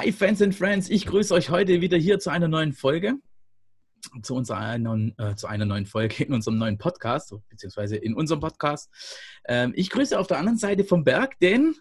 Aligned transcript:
Hi 0.00 0.12
Fans 0.12 0.40
and 0.40 0.54
Friends, 0.54 0.88
ich 0.90 1.06
grüße 1.06 1.34
euch 1.34 1.50
heute 1.50 1.80
wieder 1.80 1.98
hier 1.98 2.20
zu 2.20 2.30
einer 2.30 2.46
neuen 2.46 2.72
Folge. 2.72 3.14
Zu, 4.22 4.36
unserer, 4.36 4.76
äh, 4.76 5.34
zu 5.34 5.48
einer 5.48 5.64
neuen 5.64 5.86
Folge 5.86 6.22
in 6.22 6.32
unserem 6.32 6.56
neuen 6.56 6.78
Podcast, 6.78 7.34
beziehungsweise 7.48 7.96
in 7.96 8.14
unserem 8.14 8.38
Podcast. 8.38 8.92
Ähm, 9.48 9.72
ich 9.74 9.90
grüße 9.90 10.16
auf 10.16 10.28
der 10.28 10.38
anderen 10.38 10.56
Seite 10.56 10.84
vom 10.84 11.02
Berg 11.02 11.40
den. 11.40 11.74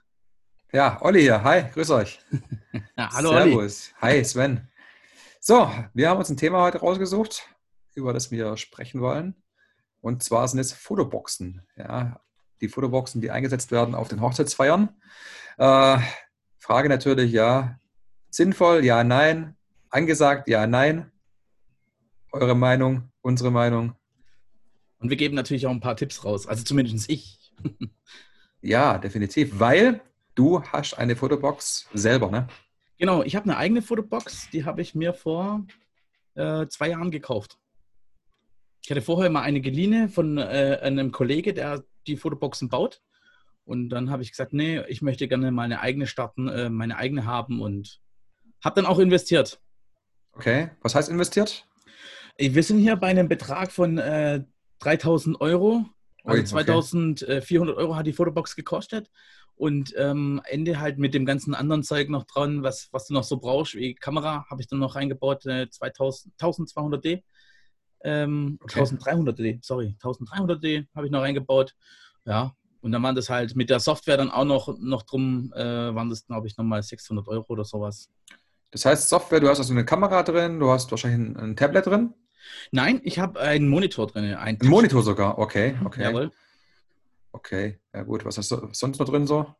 Ja, 0.74 1.00
Olli 1.04 1.22
hier. 1.22 1.44
Hi, 1.44 1.70
grüß 1.72 1.91
euch. 1.91 2.20
ja, 2.98 3.14
hallo 3.14 3.30
Servus. 3.30 3.93
Olli. 4.02 4.14
Hi 4.16 4.25
Sven. 4.25 4.68
So, 5.39 5.71
wir 5.93 6.09
haben 6.09 6.18
uns 6.18 6.31
ein 6.31 6.38
Thema 6.38 6.63
heute 6.63 6.79
rausgesucht, 6.79 7.47
über 7.93 8.13
das 8.13 8.31
wir 8.31 8.57
sprechen 8.57 8.99
wollen. 8.99 9.36
Und 10.02 10.23
zwar 10.23 10.47
sind 10.47 10.57
es 10.57 10.73
Fotoboxen. 10.73 11.61
Ja, 11.75 12.20
die 12.61 12.68
Fotoboxen, 12.68 13.21
die 13.21 13.29
eingesetzt 13.29 13.71
werden 13.71 13.93
auf 13.93 14.07
den 14.07 14.21
Hochzeitsfeiern. 14.21 14.89
Äh, 15.59 15.99
Frage 16.57 16.89
natürlich, 16.89 17.31
ja, 17.31 17.80
sinnvoll, 18.30 18.86
ja, 18.86 19.04
nein. 19.04 19.55
Angesagt, 19.90 20.48
ja, 20.48 20.67
nein. 20.67 21.12
Eure 22.31 22.55
Meinung, 22.55 23.09
unsere 23.22 23.52
Meinung. 23.52 23.95
Und 25.00 25.09
wir 25.09 25.17
geben 25.17 25.36
natürlich 25.36 25.67
auch 25.67 25.72
ein 25.72 25.80
paar 25.80 25.95
Tipps 25.95 26.23
raus, 26.26 26.48
also 26.48 26.63
zumindest 26.63 27.09
ich. 27.09 27.52
ja, 28.62 28.98
definitiv, 28.98 29.59
weil 29.59 30.02
du 30.36 30.62
hast 30.63 30.98
eine 30.98 31.16
Fotobox 31.16 31.88
selber, 31.94 32.31
ne? 32.31 32.48
Genau, 32.98 33.22
ich 33.23 33.36
habe 33.36 33.45
eine 33.45 33.58
eigene 33.58 33.81
Fotobox, 33.81 34.50
die 34.50 34.66
habe 34.66 34.81
ich 34.81 34.95
mir 34.95 35.14
vor 35.14 35.66
äh, 36.34 36.67
zwei 36.67 36.89
Jahren 36.89 37.12
gekauft. 37.12 37.58
Ich 38.84 38.89
hatte 38.89 39.02
vorher 39.02 39.30
mal 39.30 39.41
eine 39.41 39.62
geliehen 39.62 40.09
von 40.09 40.38
äh, 40.38 40.80
einem 40.81 41.12
Kollege, 41.12 41.53
der 41.53 41.84
die 42.08 42.17
Fotoboxen 42.17 42.70
baut. 42.70 43.02
Und 43.66 43.89
dann 43.89 44.09
habe 44.09 44.23
ich 44.23 44.31
gesagt, 44.31 44.53
nee, 44.53 44.81
ich 44.88 45.02
möchte 45.02 45.28
gerne 45.28 45.52
mal 45.52 45.64
eine 45.64 45.81
eigene 45.81 46.08
starten, 46.08 46.48
äh, 46.48 46.70
meine 46.70 46.98
eigene 46.98 47.25
haben 47.25 47.62
und 47.62 48.00
habe 48.67 48.81
dann 48.81 48.85
auch 48.85 48.99
investiert. 48.99 49.62
Okay, 50.33 50.69
was 50.81 50.94
heißt 50.94 51.09
investiert? 51.09 51.66
Wir 52.38 52.61
sind 52.61 52.80
hier 52.80 52.97
bei 52.97 53.08
einem 53.08 53.30
Betrag 53.30 53.72
von 53.72 53.97
äh, 53.97 54.44
3000 54.80 55.42
Euro. 55.42 55.86
Also 56.23 56.44
2400 56.44 57.77
Euro 57.77 57.95
hat 57.95 58.05
die 58.05 58.14
Fotobox 58.14 58.55
gekostet. 58.55 59.09
Und 59.55 59.94
ähm, 59.97 60.42
Ende 60.44 60.80
halt 60.80 61.00
mit 61.00 61.14
dem 61.14 61.25
ganzen 61.25 61.55
anderen 61.55 61.81
Zeug 61.81 62.09
noch 62.09 62.25
dran, 62.25 62.61
was, 62.61 62.89
was 62.92 63.08
du 63.08 63.14
noch 63.14 63.23
so 63.23 63.38
brauchst, 63.38 63.73
wie 63.73 63.95
Kamera, 63.95 64.45
habe 64.50 64.61
ich 64.61 64.67
dann 64.67 64.80
noch 64.80 64.95
reingebaut, 64.95 65.45
äh, 65.45 65.70
2000, 65.70 66.36
1200D. 66.38 67.23
Ähm, 68.03 68.59
okay. 68.61 68.81
1300D, 68.81 69.66
sorry, 69.66 69.95
1300D 69.99 70.86
habe 70.94 71.08
ich 71.08 71.11
noch 71.11 71.22
reingebaut. 71.22 71.73
Ja, 72.25 72.53
und 72.81 72.92
dann 72.92 73.03
waren 73.03 73.16
das 73.16 73.30
halt 73.30 73.55
mit 73.55 73.70
der 73.70 73.80
Software 73.80 74.17
dann 74.17 74.30
auch 74.30 74.45
noch, 74.45 74.77
noch 74.80 75.03
drum, 75.03 75.52
äh, 75.55 75.94
waren 75.94 76.09
das, 76.09 76.25
glaube 76.25 76.47
ich, 76.47 76.58
nochmal 76.58 76.83
600 76.83 77.27
Euro 77.27 77.45
oder 77.49 77.66
sowas. 77.66 78.09
Das 78.72 78.86
heißt, 78.86 79.10
Software, 79.10 79.40
du 79.40 79.48
hast 79.48 79.60
also 79.60 79.73
eine 79.73 79.86
Kamera 79.86 80.23
drin, 80.23 80.60
du 80.60 80.70
hast 80.70 80.92
wahrscheinlich 80.92 81.36
ein, 81.36 81.38
ein 81.38 81.56
Tablet 81.56 81.86
drin? 81.86 82.14
Nein, 82.72 83.02
ich 83.04 83.20
habe 83.20 83.40
einen 83.40 83.68
Monitor 83.68 84.08
drin. 84.08 84.34
Ein 84.36 84.58
Monitor 84.64 85.04
sogar, 85.04 85.38
okay, 85.38 85.76
okay. 85.84 86.04
Jawohl. 86.04 86.32
Okay, 87.32 87.80
ja 87.94 88.04
gut. 88.04 88.26
Was 88.26 88.38
hast 88.38 88.52
du 88.52 88.70
sonst 88.72 89.00
noch 89.00 89.08
drin 89.08 89.28
so? 89.28 89.54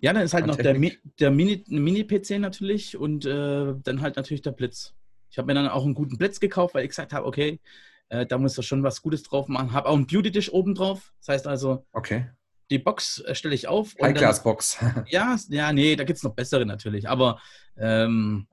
Ja, 0.00 0.12
dann 0.12 0.22
ist 0.22 0.34
halt 0.34 0.44
An 0.44 0.50
noch 0.50 0.56
Technik? 0.56 1.00
der, 1.20 1.30
der 1.30 1.30
Mini-PC 1.30 2.38
natürlich 2.38 2.96
und 2.96 3.26
äh, 3.26 3.74
dann 3.82 4.00
halt 4.00 4.16
natürlich 4.16 4.42
der 4.42 4.52
Blitz. 4.52 4.94
Ich 5.30 5.38
habe 5.38 5.46
mir 5.46 5.54
dann 5.54 5.68
auch 5.68 5.84
einen 5.84 5.94
guten 5.94 6.16
Blitz 6.16 6.40
gekauft, 6.40 6.74
weil 6.74 6.84
ich 6.84 6.90
gesagt 6.90 7.12
habe, 7.12 7.26
okay, 7.26 7.60
äh, 8.08 8.24
da 8.24 8.38
muss 8.38 8.54
da 8.54 8.62
schon 8.62 8.82
was 8.82 9.02
Gutes 9.02 9.22
drauf 9.24 9.48
machen. 9.48 9.72
Habe 9.72 9.88
auch 9.88 9.94
einen 9.94 10.06
Beauty-Dish 10.06 10.52
oben 10.52 10.74
drauf. 10.74 11.12
Das 11.20 11.34
heißt 11.34 11.46
also, 11.46 11.86
okay 11.92 12.28
die 12.70 12.78
Box 12.78 13.20
äh, 13.20 13.34
stelle 13.34 13.54
ich 13.54 13.68
auf. 13.68 13.94
High-Class-Box. 14.00 14.78
ja, 15.08 15.36
ja, 15.48 15.72
nee, 15.72 15.96
da 15.96 16.04
gibt 16.04 16.18
es 16.18 16.22
noch 16.22 16.34
bessere 16.34 16.66
natürlich. 16.66 17.08
Aber 17.08 17.40
ähm, 17.76 18.46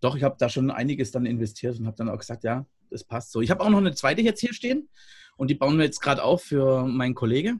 doch, 0.00 0.16
ich 0.16 0.22
habe 0.22 0.36
da 0.38 0.48
schon 0.48 0.70
einiges 0.70 1.10
dann 1.10 1.26
investiert 1.26 1.78
und 1.78 1.86
habe 1.86 1.96
dann 1.96 2.08
auch 2.08 2.18
gesagt, 2.18 2.44
ja, 2.44 2.66
das 2.90 3.04
passt 3.04 3.32
so. 3.32 3.40
Ich 3.40 3.50
habe 3.50 3.62
auch 3.62 3.70
noch 3.70 3.78
eine 3.78 3.94
zweite 3.94 4.22
jetzt 4.22 4.40
hier 4.40 4.54
stehen 4.54 4.88
und 5.36 5.48
die 5.48 5.54
bauen 5.54 5.78
wir 5.78 5.84
jetzt 5.84 6.00
gerade 6.00 6.22
auf 6.22 6.42
für 6.42 6.86
meinen 6.86 7.14
Kollege, 7.14 7.56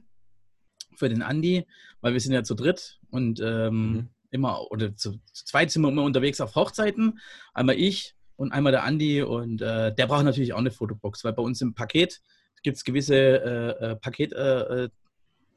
für 0.95 1.09
den 1.09 1.21
Andi, 1.21 1.65
weil 2.01 2.13
wir 2.13 2.19
sind 2.19 2.33
ja 2.33 2.43
zu 2.43 2.55
dritt 2.55 2.99
und 3.09 3.39
ähm, 3.39 3.91
mhm. 3.91 4.09
immer, 4.31 4.71
oder 4.71 4.95
zu, 4.95 5.19
zu, 5.31 5.45
zweit 5.45 5.71
sind 5.71 5.83
wir 5.83 5.89
immer 5.89 6.03
unterwegs 6.03 6.41
auf 6.41 6.55
Hochzeiten. 6.55 7.19
Einmal 7.53 7.75
ich 7.75 8.15
und 8.35 8.51
einmal 8.51 8.71
der 8.71 8.83
Andi 8.83 9.21
und 9.21 9.61
äh, 9.61 9.93
der 9.93 10.07
braucht 10.07 10.25
natürlich 10.25 10.53
auch 10.53 10.59
eine 10.59 10.71
Fotobox, 10.71 11.23
weil 11.23 11.33
bei 11.33 11.43
uns 11.43 11.61
im 11.61 11.73
Paket 11.73 12.21
gibt 12.63 12.77
es 12.77 12.83
gewisse 12.83 13.15
äh, 13.15 13.91
äh, 13.91 13.95
Paket, 13.95 14.33
äh, 14.33 14.83
äh 14.83 14.89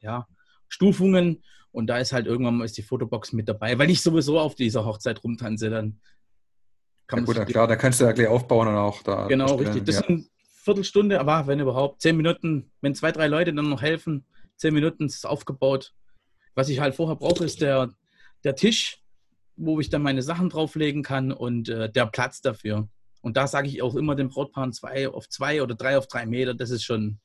ja, 0.04 0.26
Stufungen 0.68 1.42
und 1.72 1.88
da 1.88 1.98
ist 1.98 2.12
halt 2.12 2.26
irgendwann 2.26 2.56
mal 2.56 2.64
ist 2.64 2.76
die 2.76 2.82
Fotobox 2.82 3.32
mit 3.32 3.48
dabei, 3.48 3.78
weil 3.78 3.90
ich 3.90 4.00
sowieso 4.02 4.38
auf 4.38 4.54
dieser 4.54 4.84
Hochzeit 4.84 5.24
rumtanze, 5.24 5.70
dann 5.70 6.00
kann 7.06 7.20
ja, 7.20 7.24
gut, 7.24 7.46
klar, 7.46 7.66
da 7.66 7.76
kannst 7.76 8.00
du 8.00 8.04
ja 8.04 8.12
gleich 8.12 8.28
aufbauen 8.28 8.68
und 8.68 8.76
auch 8.76 9.02
da. 9.02 9.26
Genau, 9.26 9.56
richtig. 9.56 9.84
Das 9.84 9.96
ja. 9.96 10.00
ist 10.02 10.08
eine 10.08 10.24
Viertelstunde, 10.62 11.20
aber 11.20 11.46
wenn 11.46 11.60
überhaupt, 11.60 12.00
zehn 12.00 12.16
Minuten, 12.16 12.70
wenn 12.80 12.94
zwei, 12.94 13.12
drei 13.12 13.26
Leute 13.26 13.52
dann 13.52 13.68
noch 13.68 13.82
helfen, 13.82 14.24
zehn 14.56 14.72
Minuten 14.72 15.06
ist 15.06 15.16
es 15.16 15.24
aufgebaut. 15.24 15.92
Was 16.54 16.68
ich 16.68 16.80
halt 16.80 16.94
vorher 16.94 17.16
brauche, 17.16 17.44
ist 17.44 17.60
der, 17.60 17.90
der 18.44 18.54
Tisch, 18.54 19.02
wo 19.56 19.80
ich 19.80 19.90
dann 19.90 20.02
meine 20.02 20.22
Sachen 20.22 20.48
drauflegen 20.48 21.02
kann 21.02 21.32
und 21.32 21.68
äh, 21.68 21.90
der 21.90 22.06
Platz 22.06 22.40
dafür. 22.40 22.88
Und 23.20 23.36
da 23.36 23.46
sage 23.46 23.68
ich 23.68 23.82
auch 23.82 23.94
immer 23.94 24.14
den 24.14 24.28
Brautpaaren 24.28 24.72
zwei 24.72 25.08
auf 25.08 25.28
zwei 25.28 25.62
oder 25.62 25.74
drei 25.74 25.98
auf 25.98 26.06
drei 26.06 26.24
Meter, 26.24 26.54
das 26.54 26.70
ist 26.70 26.84
schon, 26.84 27.18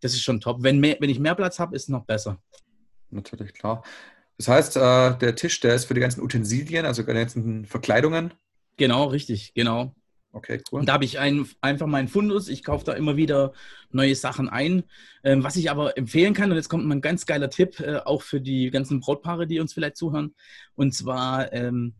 das 0.00 0.12
ist 0.12 0.22
schon 0.22 0.40
top. 0.40 0.62
Wenn, 0.62 0.80
mehr, 0.80 0.96
wenn 1.00 1.10
ich 1.10 1.18
mehr 1.18 1.34
Platz 1.34 1.58
habe, 1.58 1.76
ist 1.76 1.84
es 1.84 1.88
noch 1.88 2.04
besser. 2.04 2.40
Natürlich, 3.10 3.52
klar. 3.52 3.82
Das 4.36 4.48
heißt, 4.48 4.76
äh, 4.76 5.18
der 5.18 5.34
Tisch, 5.36 5.60
der 5.60 5.74
ist 5.74 5.84
für 5.84 5.94
die 5.94 6.00
ganzen 6.00 6.22
Utensilien, 6.22 6.86
also 6.86 7.02
die 7.02 7.12
ganzen 7.12 7.66
Verkleidungen. 7.66 8.32
Genau, 8.76 9.06
richtig, 9.06 9.52
genau. 9.54 9.94
Okay, 10.32 10.62
cool. 10.70 10.80
Und 10.80 10.86
da 10.86 10.92
habe 10.92 11.04
ich 11.04 11.18
ein, 11.18 11.46
einfach 11.60 11.86
meinen 11.86 12.08
Fundus. 12.08 12.48
Ich 12.48 12.62
kaufe 12.62 12.84
da 12.84 12.92
immer 12.92 13.16
wieder 13.16 13.52
neue 13.90 14.14
Sachen 14.14 14.48
ein. 14.48 14.84
Ähm, 15.24 15.42
was 15.42 15.56
ich 15.56 15.70
aber 15.70 15.98
empfehlen 15.98 16.34
kann, 16.34 16.50
und 16.50 16.56
jetzt 16.56 16.68
kommt 16.68 16.88
ein 16.88 17.00
ganz 17.00 17.26
geiler 17.26 17.50
Tipp, 17.50 17.80
äh, 17.80 17.96
auch 17.96 18.22
für 18.22 18.40
die 18.40 18.70
ganzen 18.70 19.00
Brautpaare, 19.00 19.46
die 19.46 19.58
uns 19.58 19.74
vielleicht 19.74 19.96
zuhören. 19.96 20.34
Und 20.76 20.94
zwar, 20.94 21.52
ähm, 21.52 21.94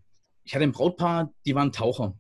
ich 0.45 0.55
hatte 0.55 0.63
ein 0.63 0.73
Brautpaar, 0.73 1.33
die 1.45 1.55
waren 1.55 1.73
Taucher. 1.73 2.17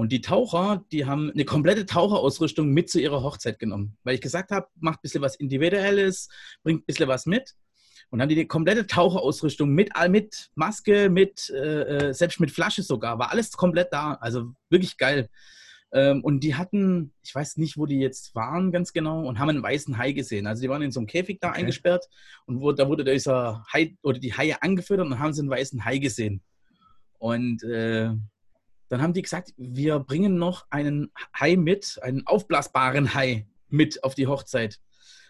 Und 0.00 0.12
die 0.12 0.22
Taucher, 0.22 0.82
die 0.92 1.04
haben 1.04 1.30
eine 1.30 1.44
komplette 1.44 1.84
Taucherausrüstung 1.84 2.70
mit 2.70 2.88
zu 2.88 2.98
ihrer 2.98 3.22
Hochzeit 3.22 3.58
genommen. 3.58 3.98
Weil 4.02 4.14
ich 4.14 4.22
gesagt 4.22 4.50
habe, 4.50 4.66
macht 4.76 5.00
ein 5.00 5.02
bisschen 5.02 5.20
was 5.20 5.36
Individuelles, 5.36 6.30
bringt 6.62 6.80
ein 6.80 6.86
bisschen 6.86 7.06
was 7.06 7.26
mit. 7.26 7.54
Und 8.08 8.22
haben 8.22 8.30
die 8.30 8.34
die 8.34 8.46
komplette 8.46 8.86
Taucherausrüstung 8.86 9.68
mit, 9.68 9.90
mit 10.08 10.48
Maske, 10.54 11.10
mit, 11.10 11.50
äh, 11.50 11.82
äh, 12.08 12.14
selbst 12.14 12.40
mit 12.40 12.50
Flasche 12.50 12.82
sogar, 12.82 13.18
war 13.18 13.30
alles 13.30 13.52
komplett 13.52 13.92
da. 13.92 14.14
Also 14.14 14.54
wirklich 14.70 14.96
geil. 14.96 15.28
Ähm, 15.92 16.24
und 16.24 16.40
die 16.44 16.54
hatten, 16.54 17.12
ich 17.22 17.34
weiß 17.34 17.58
nicht, 17.58 17.76
wo 17.76 17.84
die 17.84 17.98
jetzt 17.98 18.34
waren 18.34 18.72
ganz 18.72 18.94
genau, 18.94 19.26
und 19.26 19.38
haben 19.38 19.50
einen 19.50 19.62
weißen 19.62 19.98
Hai 19.98 20.12
gesehen. 20.12 20.46
Also 20.46 20.62
die 20.62 20.70
waren 20.70 20.80
in 20.80 20.92
so 20.92 21.00
einem 21.00 21.08
Käfig 21.08 21.40
da 21.42 21.50
okay. 21.50 21.58
eingesperrt 21.58 22.06
und 22.46 22.62
wo, 22.62 22.72
da 22.72 22.88
wurde 22.88 23.04
dieser 23.04 23.66
Hai 23.70 23.98
oder 24.02 24.18
die 24.18 24.32
Haie 24.32 24.62
angefüttert 24.62 25.04
und 25.04 25.10
dann 25.10 25.20
haben 25.20 25.34
sie 25.34 25.42
einen 25.42 25.50
weißen 25.50 25.84
Hai 25.84 25.98
gesehen. 25.98 26.40
Und 27.18 27.62
äh, 27.64 28.12
dann 28.90 29.00
haben 29.00 29.14
die 29.14 29.22
gesagt, 29.22 29.54
wir 29.56 30.00
bringen 30.00 30.36
noch 30.36 30.66
einen 30.68 31.12
Hai 31.38 31.56
mit, 31.56 31.98
einen 32.02 32.26
aufblasbaren 32.26 33.14
Hai 33.14 33.46
mit 33.68 34.02
auf 34.02 34.14
die 34.14 34.26
Hochzeit. 34.26 34.80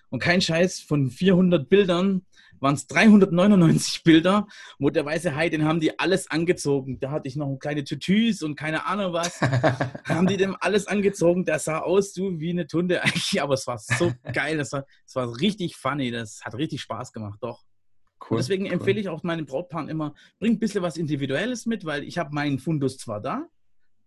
Und 0.09 0.19
kein 0.19 0.41
Scheiß, 0.41 0.81
von 0.81 1.11
400 1.11 1.69
Bildern 1.69 2.23
waren 2.59 2.75
es 2.75 2.87
399 2.87 4.03
Bilder, 4.03 4.47
wo 4.79 4.91
der 4.91 5.05
weiße 5.05 5.35
Hai, 5.35 5.51
den 5.51 5.65
haben 5.65 5.79
die 5.79 5.99
alles 5.99 6.31
angezogen. 6.31 6.99
Da 7.01 7.11
hatte 7.11 7.29
ich 7.29 7.37
noch 7.37 7.55
kleine 7.59 7.85
Tütüs 7.85 8.43
und 8.43 8.57
keine 8.57 8.87
Ahnung 8.87 9.13
was. 9.13 9.41
haben 10.05 10.27
die 10.27 10.39
dem 10.39 10.57
alles 10.59 10.87
angezogen. 10.87 11.45
Der 11.45 11.59
sah 11.59 11.81
aus, 11.81 12.15
du, 12.15 12.41
wie 12.41 12.51
eine 12.51 12.67
Tunde 12.67 13.03
eigentlich, 13.03 13.41
aber 13.43 13.55
es 13.55 13.67
war 13.67 13.79
so 13.79 14.13
geil. 14.33 14.57
Das 14.57 14.73
war, 14.73 14.87
das 15.05 15.15
war 15.15 15.39
richtig 15.39 15.77
funny. 15.77 16.11
Das 16.11 16.41
hat 16.43 16.55
richtig 16.55 16.81
Spaß 16.81 17.13
gemacht, 17.13 17.39
doch. 17.43 17.63
Cool, 18.29 18.39
deswegen 18.39 18.67
cool. 18.67 18.73
empfehle 18.73 19.01
ich 19.01 19.09
auch 19.09 19.23
meinen 19.23 19.47
Brautpaaren 19.47 19.89
immer, 19.89 20.15
bring 20.39 20.53
ein 20.53 20.59
bisschen 20.59 20.83
was 20.83 20.97
Individuelles 20.97 21.67
mit, 21.67 21.85
weil 21.85 22.05
ich 22.05 22.19
habe 22.19 22.35
meinen 22.35 22.59
Fundus 22.59 22.99
zwar 22.99 23.21
da, 23.21 23.49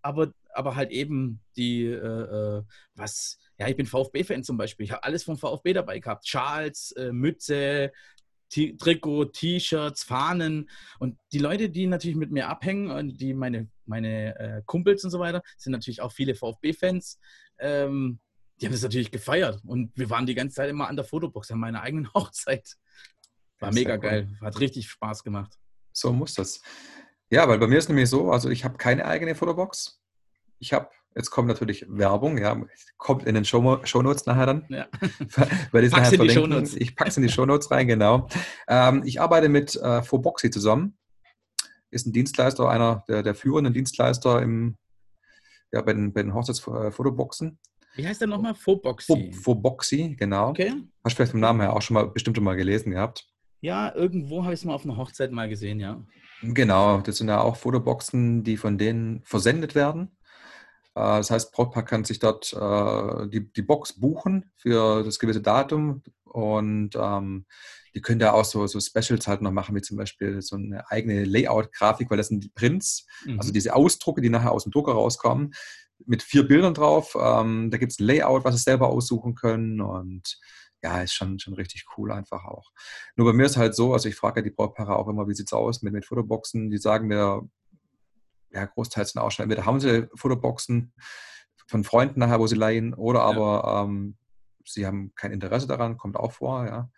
aber, 0.01 0.33
aber 0.53 0.75
halt 0.75 0.91
eben 0.91 1.39
die, 1.55 1.85
äh, 1.85 2.57
äh 2.57 2.63
was, 2.95 3.39
ja, 3.57 3.67
ich 3.67 3.75
bin 3.75 3.85
VfB-Fan 3.85 4.43
zum 4.43 4.57
Beispiel. 4.57 4.83
Ich 4.83 4.91
habe 4.91 5.03
alles 5.03 5.23
vom 5.23 5.38
VfB 5.38 5.73
dabei 5.73 5.99
gehabt. 5.99 6.27
Schals, 6.27 6.91
äh, 6.91 7.11
Mütze, 7.11 7.91
Trikot, 8.49 9.25
T-Shirts, 9.25 10.03
Fahnen. 10.03 10.69
Und 10.99 11.17
die 11.31 11.39
Leute, 11.39 11.69
die 11.69 11.88
natürlich 11.88 12.17
mit 12.17 12.31
mir 12.31 12.49
abhängen 12.49 12.91
und 12.91 13.19
die 13.19 13.33
meine, 13.33 13.67
meine 13.85 14.39
äh, 14.39 14.61
Kumpels 14.65 15.03
und 15.03 15.11
so 15.11 15.19
weiter, 15.19 15.41
sind 15.57 15.71
natürlich 15.71 16.01
auch 16.01 16.11
viele 16.11 16.35
VfB-Fans. 16.35 17.19
Ähm, 17.59 18.19
die 18.59 18.65
haben 18.65 18.73
das 18.73 18.83
natürlich 18.83 19.11
gefeiert. 19.11 19.61
Und 19.65 19.91
wir 19.95 20.09
waren 20.09 20.25
die 20.25 20.35
ganze 20.35 20.55
Zeit 20.55 20.69
immer 20.69 20.88
an 20.88 20.95
der 20.95 21.05
Fotobox 21.05 21.51
an 21.51 21.59
meiner 21.59 21.81
eigenen 21.81 22.07
Hochzeit. 22.13 22.77
War 23.63 23.74
mega 23.74 23.98
geil. 23.98 24.27
Hat 24.42 24.60
richtig 24.60 24.89
Spaß 24.89 25.24
gemacht. 25.24 25.57
So 25.92 26.12
muss 26.12 26.33
das. 26.33 26.62
Ja, 27.30 27.48
weil 27.48 27.57
bei 27.57 27.68
mir 27.68 27.77
ist 27.77 27.89
nämlich 27.89 28.10
so, 28.10 28.31
also 28.31 28.50
ich 28.50 28.63
habe 28.63 28.77
keine 28.77 29.06
eigene 29.06 29.36
Fotobox. 29.36 30.01
Ich 30.60 30.74
habe, 30.74 30.89
jetzt 31.15 31.30
kommt 31.30 31.48
natürlich 31.48 31.86
Werbung, 31.89 32.38
ja, 32.38 32.62
kommt 32.98 33.25
in 33.25 33.36
den 33.36 33.45
Show, 33.45 33.80
Shownotes 33.83 34.25
nachher 34.25 34.45
dann. 34.45 34.65
Ja. 34.69 34.88
weil 35.71 35.89
Pack's 35.89 36.12
nachher 36.12 36.13
in 36.13 36.21
die 36.21 36.30
Shownotes. 36.30 36.75
Ich 36.75 36.95
packe 36.95 37.10
es 37.10 37.18
in 37.18 37.24
die 37.24 37.30
Shownotes 37.30 37.71
rein, 37.71 37.88
genau. 37.88 38.27
Ähm, 38.68 39.04
ich 39.06 39.19
arbeite 39.21 39.50
mit 39.50 39.75
äh, 39.75 40.04
Foboxy 40.04 40.50
zusammen. 40.51 40.98
ist 41.89 42.06
ein 42.06 42.13
Dienstleister, 42.13 42.69
einer 42.69 43.04
der, 43.07 43.24
der 43.24 43.36
führenden 43.36 43.74
Dienstleister 43.74 44.42
im, 44.42 44.77
ja, 45.71 45.81
bei 45.81 45.94
den, 45.94 46.13
bei 46.13 46.24
den 46.24 46.33
Hochzeitsfotoboxen. 46.33 47.60
Wie 47.95 48.07
heißt 48.07 48.21
der 48.21 48.27
nochmal? 48.27 48.56
Foboxy. 48.56 49.31
Foboxy, 49.33 50.15
genau. 50.18 50.50
Okay. 50.50 50.74
Hast 51.04 51.13
du 51.13 51.15
vielleicht 51.15 51.31
vom 51.31 51.39
Namen 51.39 51.62
her 51.62 51.74
auch 51.74 51.81
schon 51.81 51.94
mal 51.94 52.07
bestimmt 52.07 52.38
schon 52.38 52.44
mal 52.44 52.56
gelesen 52.56 52.92
gehabt? 52.92 53.27
Ja, 53.63 53.95
irgendwo 53.95 54.44
habe 54.44 54.54
ich 54.54 54.60
es 54.60 54.65
mal 54.65 54.74
auf 54.74 54.83
einer 54.83 54.98
Hochzeit 54.98 55.31
mal 55.31 55.48
gesehen, 55.48 55.80
ja. 55.80 56.04
Genau, 56.42 57.00
das 57.00 57.15
sind 57.15 57.30
ja 57.30 57.39
auch 57.39 57.56
Fotoboxen, 57.56 58.44
die 58.44 58.57
von 58.57 58.77
denen 58.77 59.21
versendet 59.24 59.74
werden. 59.74 60.18
Äh, 60.95 61.00
das 61.00 61.31
heißt, 61.31 61.54
Brautpaar 61.54 61.86
kann 61.86 62.04
sich 62.04 62.19
dort 62.19 62.51
äh, 62.51 63.30
die, 63.30 63.50
die 63.54 63.62
Box 63.62 63.94
buchen 63.98 64.51
für 64.57 65.04
das 65.06 65.18
gewisse 65.18 65.42
Datum 65.42 66.04
und 66.25 66.89
ähm, 66.98 67.45
die 67.95 68.01
können 68.01 68.19
da 68.19 68.33
auch 68.33 68.44
so, 68.44 68.68
so 68.68 68.81
Specials 68.81 69.30
halt 69.30 69.42
noch 69.42 69.54
machen, 69.54 69.77
wie 69.77 69.81
zum 69.81 69.95
Beispiel 69.95 70.42
so 70.42 70.57
eine 70.57 70.92
eigene 70.92 71.24
Layout-Grafik, 71.24 72.12
weil 72.12 72.18
das 72.18 72.27
sind 72.27 72.44
die 72.44 72.51
Prints, 72.54 73.07
mhm. 73.25 73.39
also 73.39 73.54
diese 73.54 73.77
Ausdrucke, 73.77 74.19
die 74.19 74.30
nachher 74.30 74.51
aus 74.51 74.63
dem 74.63 74.74
Drucker 74.74 74.92
rauskommen, 74.92 75.54
mit 76.06 76.21
vier 76.21 76.45
Bildern 76.45 76.74
drauf. 76.74 77.15
Ähm, 77.18 77.71
da 77.71 77.77
gibt 77.77 77.94
es 77.94 78.00
ein 78.01 78.07
Layout, 78.07 78.44
was 78.44 78.57
sie 78.57 78.63
selber 78.63 78.89
aussuchen 78.89 79.36
können 79.36 79.80
und 79.80 80.38
ja, 80.83 81.01
ist 81.01 81.13
schon, 81.13 81.39
schon 81.39 81.53
richtig 81.53 81.85
cool 81.97 82.12
einfach 82.12 82.44
auch. 82.44 82.71
Nur 83.15 83.27
bei 83.27 83.33
mir 83.33 83.45
ist 83.45 83.57
halt 83.57 83.74
so, 83.74 83.94
also 83.94 84.09
ich 84.09 84.15
frage 84.15 84.41
ja 84.41 84.44
die 84.44 84.51
Brautpaare 84.51 84.97
auch 84.97 85.07
immer, 85.07 85.27
wie 85.27 85.33
sieht 85.33 85.47
es 85.47 85.53
aus 85.53 85.81
mit, 85.81 85.94
mit 85.94 86.06
Fotoboxen? 86.06 86.69
Die 86.69 86.77
sagen 86.77 87.07
mir, 87.07 87.47
ja, 88.51 88.65
großteils 88.65 89.12
sind 89.12 89.21
auch 89.21 89.31
schon, 89.31 89.44
entweder 89.44 89.65
haben 89.65 89.80
sie 89.80 90.07
Fotoboxen 90.13 90.94
von 91.68 91.85
Freunden 91.85 92.19
nachher, 92.19 92.39
wo 92.39 92.47
sie 92.47 92.56
leihen, 92.56 92.94
oder 92.94 93.21
aber 93.21 93.63
ja. 93.65 93.83
ähm, 93.83 94.18
sie 94.65 94.85
haben 94.85 95.13
kein 95.15 95.31
Interesse 95.31 95.68
daran, 95.68 95.97
kommt 95.97 96.18
auch 96.18 96.33
vor, 96.33 96.65
ja. 96.65 96.91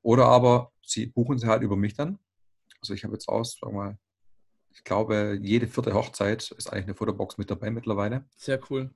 Oder 0.00 0.26
aber 0.26 0.72
sie 0.82 1.06
buchen 1.06 1.38
sie 1.38 1.46
halt 1.46 1.62
über 1.62 1.76
mich 1.76 1.94
dann. 1.94 2.18
Also 2.80 2.94
ich 2.94 3.04
habe 3.04 3.12
jetzt 3.12 3.28
aus, 3.28 3.58
sagen 3.60 3.74
wir 3.74 3.84
mal, 3.84 3.98
ich 4.72 4.84
glaube, 4.84 5.38
jede 5.40 5.66
vierte 5.66 5.94
Hochzeit 5.94 6.50
ist 6.52 6.72
eigentlich 6.72 6.84
eine 6.84 6.94
Fotobox 6.94 7.38
mit 7.38 7.50
dabei 7.50 7.70
mittlerweile. 7.70 8.24
Sehr 8.36 8.60
cool. 8.70 8.90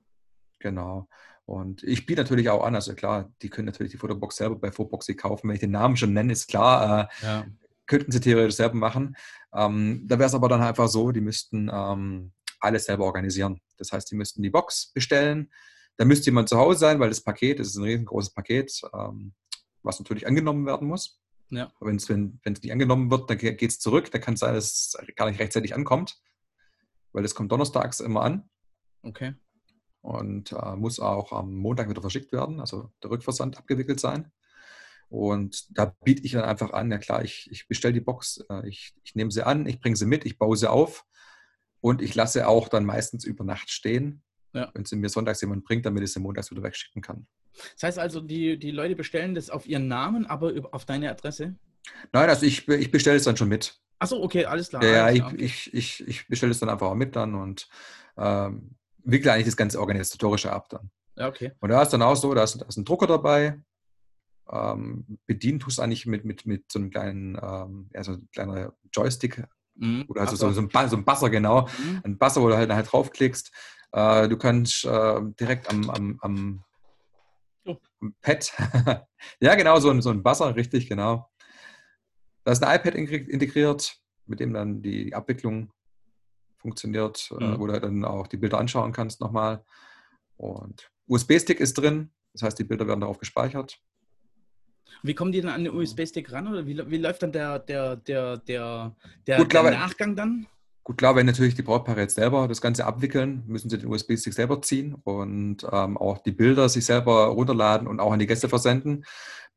Genau. 0.61 1.07
Und 1.45 1.83
ich 1.83 2.05
biete 2.05 2.21
natürlich 2.21 2.49
auch 2.49 2.63
an, 2.63 2.75
also 2.75 2.93
klar, 2.93 3.33
die 3.41 3.49
können 3.49 3.65
natürlich 3.65 3.91
die 3.91 3.97
Fotobox 3.97 4.37
selber 4.37 4.55
bei 4.55 4.71
Fotoboxy 4.71 5.15
kaufen. 5.15 5.47
Wenn 5.47 5.55
ich 5.55 5.61
den 5.61 5.71
Namen 5.71 5.97
schon 5.97 6.13
nenne, 6.13 6.31
ist 6.31 6.47
klar, 6.47 7.09
äh, 7.21 7.25
ja. 7.25 7.45
könnten 7.87 8.11
sie 8.11 8.21
theoretisch 8.21 8.55
selber 8.55 8.75
machen. 8.75 9.15
Ähm, 9.53 10.05
da 10.07 10.17
wäre 10.17 10.27
es 10.27 10.35
aber 10.35 10.47
dann 10.47 10.61
einfach 10.61 10.87
so, 10.87 11.11
die 11.11 11.19
müssten 11.19 11.69
ähm, 11.73 12.31
alles 12.59 12.85
selber 12.85 13.05
organisieren. 13.05 13.59
Das 13.77 13.91
heißt, 13.91 14.09
die 14.11 14.15
müssten 14.15 14.43
die 14.43 14.51
Box 14.51 14.91
bestellen. 14.93 15.51
Da 15.97 16.05
müsste 16.05 16.27
jemand 16.27 16.47
zu 16.47 16.57
Hause 16.57 16.79
sein, 16.79 16.99
weil 16.99 17.09
das 17.09 17.21
Paket, 17.21 17.59
das 17.59 17.67
ist 17.67 17.75
ein 17.75 17.83
riesengroßes 17.83 18.33
Paket, 18.33 18.81
ähm, 18.93 19.33
was 19.83 19.99
natürlich 19.99 20.27
angenommen 20.27 20.65
werden 20.65 20.87
muss. 20.87 21.19
Ja. 21.49 21.69
Wenn 21.81 21.97
es 21.97 22.07
nicht 22.07 22.71
angenommen 22.71 23.11
wird, 23.11 23.29
dann 23.29 23.37
geht 23.37 23.61
es 23.61 23.79
zurück. 23.79 24.09
Da 24.11 24.19
kann 24.19 24.35
es 24.35 24.39
sein, 24.39 24.53
dass 24.53 24.95
es 24.95 25.15
gar 25.17 25.29
nicht 25.29 25.39
rechtzeitig 25.39 25.75
ankommt, 25.75 26.21
weil 27.11 27.25
es 27.25 27.35
kommt 27.35 27.51
donnerstags 27.51 27.99
immer 27.99 28.21
an. 28.21 28.49
Okay. 29.01 29.33
Und 30.01 30.51
äh, 30.51 30.75
muss 30.75 30.99
auch 30.99 31.31
am 31.31 31.53
Montag 31.53 31.89
wieder 31.89 32.01
verschickt 32.01 32.31
werden, 32.31 32.59
also 32.59 32.91
der 33.03 33.11
Rückversand 33.11 33.57
abgewickelt 33.57 33.99
sein. 33.99 34.31
Und 35.09 35.77
da 35.77 35.93
biete 36.03 36.23
ich 36.23 36.31
dann 36.31 36.43
einfach 36.43 36.71
an, 36.71 36.89
ja 36.89 36.97
klar, 36.97 37.23
ich, 37.23 37.49
ich 37.51 37.67
bestelle 37.67 37.93
die 37.93 38.01
Box, 38.01 38.43
äh, 38.49 38.67
ich, 38.67 38.93
ich 39.03 39.13
nehme 39.13 39.29
sie 39.29 39.45
an, 39.45 39.67
ich 39.67 39.79
bringe 39.79 39.95
sie 39.95 40.05
mit, 40.05 40.25
ich 40.25 40.39
baue 40.39 40.55
sie 40.55 40.69
auf 40.69 41.05
und 41.81 42.01
ich 42.01 42.15
lasse 42.15 42.47
auch 42.47 42.69
dann 42.69 42.85
meistens 42.85 43.25
über 43.25 43.43
Nacht 43.43 43.69
stehen, 43.69 44.23
ja. 44.53 44.71
wenn 44.73 44.85
sie 44.85 44.95
mir 44.95 45.09
sonntags 45.09 45.41
jemand 45.41 45.65
bringt, 45.65 45.85
damit 45.85 46.03
ich 46.03 46.13
sie 46.13 46.19
montags 46.19 46.49
wieder 46.49 46.63
wegschicken 46.63 47.01
kann. 47.01 47.27
Das 47.73 47.83
heißt 47.83 47.99
also, 47.99 48.21
die, 48.21 48.57
die 48.57 48.71
Leute 48.71 48.95
bestellen 48.95 49.35
das 49.35 49.49
auf 49.49 49.67
ihren 49.67 49.87
Namen, 49.87 50.25
aber 50.25 50.53
auf 50.71 50.85
deine 50.85 51.11
Adresse? 51.11 51.55
Nein, 52.13 52.29
also 52.29 52.45
ich, 52.45 52.67
ich 52.67 52.89
bestelle 52.89 53.17
es 53.17 53.25
dann 53.25 53.37
schon 53.37 53.49
mit. 53.49 53.79
Achso, 53.99 54.23
okay, 54.23 54.45
alles 54.45 54.69
klar. 54.69 54.83
Ja, 54.83 55.05
alles 55.05 55.19
klar. 55.19 55.33
Ich, 55.37 55.73
ich, 55.73 55.73
ich, 55.73 56.07
ich 56.07 56.27
bestelle 56.27 56.51
es 56.51 56.59
dann 56.59 56.69
einfach 56.69 56.87
auch 56.87 56.95
mit 56.95 57.15
dann 57.15 57.35
und 57.35 57.67
ähm, 58.17 58.75
wickle 59.03 59.31
eigentlich 59.31 59.45
das 59.45 59.57
ganze 59.57 59.79
Organisatorische 59.79 60.51
ab 60.51 60.69
dann. 60.69 60.89
Ja, 61.15 61.27
okay. 61.27 61.51
Und 61.59 61.69
da 61.69 61.81
ist 61.81 61.89
dann 61.89 62.01
auch 62.01 62.15
so, 62.15 62.33
da 62.33 62.43
ist, 62.43 62.59
da 62.59 62.65
ist 62.65 62.77
ein 62.77 62.85
Drucker 62.85 63.07
dabei. 63.07 63.61
Ähm, 64.49 65.19
bedienen 65.25 65.59
tust 65.59 65.77
du 65.77 65.81
eigentlich 65.81 66.05
mit, 66.05 66.25
mit, 66.25 66.45
mit 66.45 66.71
so 66.71 66.79
einem 66.79 66.89
kleinen, 66.89 67.37
ähm, 67.41 67.89
ja, 67.93 68.03
so 68.03 68.13
ein 68.13 68.29
kleiner 68.33 68.73
Joystick 68.91 69.43
mhm. 69.75 70.05
oder 70.07 70.21
also 70.21 70.35
so, 70.35 70.51
so, 70.51 70.61
ein, 70.61 70.89
so 70.89 70.97
ein 70.97 71.05
Buzzer, 71.05 71.29
genau. 71.29 71.67
Mhm. 71.77 72.01
Ein 72.03 72.17
Buzzer, 72.17 72.41
wo 72.41 72.49
du 72.49 72.57
halt, 72.57 72.71
halt 72.71 72.91
draufklickst. 72.91 73.51
Äh, 73.91 74.27
du 74.29 74.37
kannst 74.37 74.85
äh, 74.85 75.21
direkt 75.39 75.69
am, 75.69 75.89
am, 75.89 76.19
am 76.21 76.63
Pad. 78.21 78.51
ja, 79.39 79.55
genau, 79.55 79.79
so 79.79 79.89
ein, 79.89 80.01
so 80.01 80.09
ein 80.09 80.23
Buzzer, 80.23 80.55
richtig, 80.55 80.89
genau. 80.89 81.29
Da 82.43 82.51
ist 82.51 82.63
ein 82.63 82.75
iPad 82.75 82.95
integriert, 82.95 83.97
mit 84.25 84.39
dem 84.39 84.53
dann 84.53 84.81
die 84.81 85.13
Abwicklung 85.13 85.71
funktioniert, 86.61 87.29
äh, 87.39 87.43
mhm. 87.43 87.59
wo 87.59 87.67
du 87.67 87.79
dann 87.79 88.05
auch 88.05 88.27
die 88.27 88.37
Bilder 88.37 88.59
anschauen 88.59 88.91
kannst 88.91 89.19
nochmal. 89.19 89.63
Und 90.37 90.89
USB-Stick 91.07 91.59
ist 91.59 91.77
drin, 91.77 92.11
das 92.33 92.43
heißt, 92.43 92.59
die 92.59 92.63
Bilder 92.63 92.87
werden 92.87 93.01
darauf 93.01 93.19
gespeichert. 93.19 93.79
Wie 95.03 95.15
kommen 95.15 95.31
die 95.31 95.41
dann 95.41 95.51
an 95.51 95.63
den 95.63 95.73
USB-Stick 95.73 96.31
ran 96.31 96.47
oder 96.47 96.65
wie, 96.65 96.77
wie 96.89 96.97
läuft 96.97 97.23
dann 97.23 97.31
der, 97.31 97.59
der, 97.59 97.95
der, 97.95 98.37
der, 98.37 98.95
der, 99.25 99.37
Gut, 99.37 99.53
der 99.53 99.63
Nachgang 99.63 100.15
dann? 100.15 100.47
Gut, 100.83 100.97
klar, 100.97 101.15
wenn 101.15 101.25
natürlich 101.25 101.55
die 101.55 101.61
Brautpaare 101.61 102.01
jetzt 102.01 102.15
selber 102.15 102.47
das 102.47 102.61
Ganze 102.61 102.85
abwickeln, 102.85 103.43
müssen 103.47 103.69
sie 103.69 103.77
den 103.77 103.89
USB-Stick 103.89 104.33
selber 104.33 104.61
ziehen 104.61 104.95
und 105.03 105.63
ähm, 105.71 105.97
auch 105.97 106.17
die 106.19 106.31
Bilder 106.31 106.69
sich 106.69 106.85
selber 106.85 107.27
runterladen 107.27 107.87
und 107.87 107.99
auch 107.99 108.11
an 108.11 108.19
die 108.19 108.27
Gäste 108.27 108.49
versenden. 108.49 109.05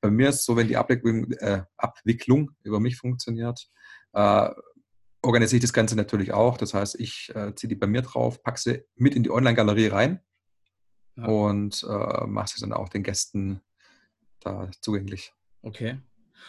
Bei 0.00 0.10
mir 0.10 0.28
ist 0.28 0.40
es 0.40 0.44
so, 0.44 0.56
wenn 0.56 0.68
die 0.68 0.76
Abwicklung, 0.76 1.30
äh, 1.32 1.62
Abwicklung 1.78 2.50
über 2.62 2.78
mich 2.78 2.96
funktioniert, 2.96 3.68
äh, 4.12 4.50
organisiere 5.24 5.58
ich 5.58 5.62
das 5.62 5.72
Ganze 5.72 5.96
natürlich 5.96 6.32
auch. 6.32 6.56
Das 6.56 6.74
heißt, 6.74 7.00
ich 7.00 7.32
äh, 7.34 7.54
ziehe 7.54 7.68
die 7.68 7.74
bei 7.74 7.86
mir 7.86 8.02
drauf, 8.02 8.42
packe 8.42 8.60
sie 8.60 8.84
mit 8.96 9.14
in 9.14 9.22
die 9.22 9.30
Online-Galerie 9.30 9.88
rein 9.88 10.20
ja. 11.16 11.26
und 11.26 11.84
äh, 11.88 12.26
mache 12.26 12.48
sie 12.48 12.60
dann 12.60 12.72
auch 12.72 12.88
den 12.88 13.02
Gästen 13.02 13.60
da 14.40 14.70
zugänglich. 14.80 15.32
Okay. 15.62 15.98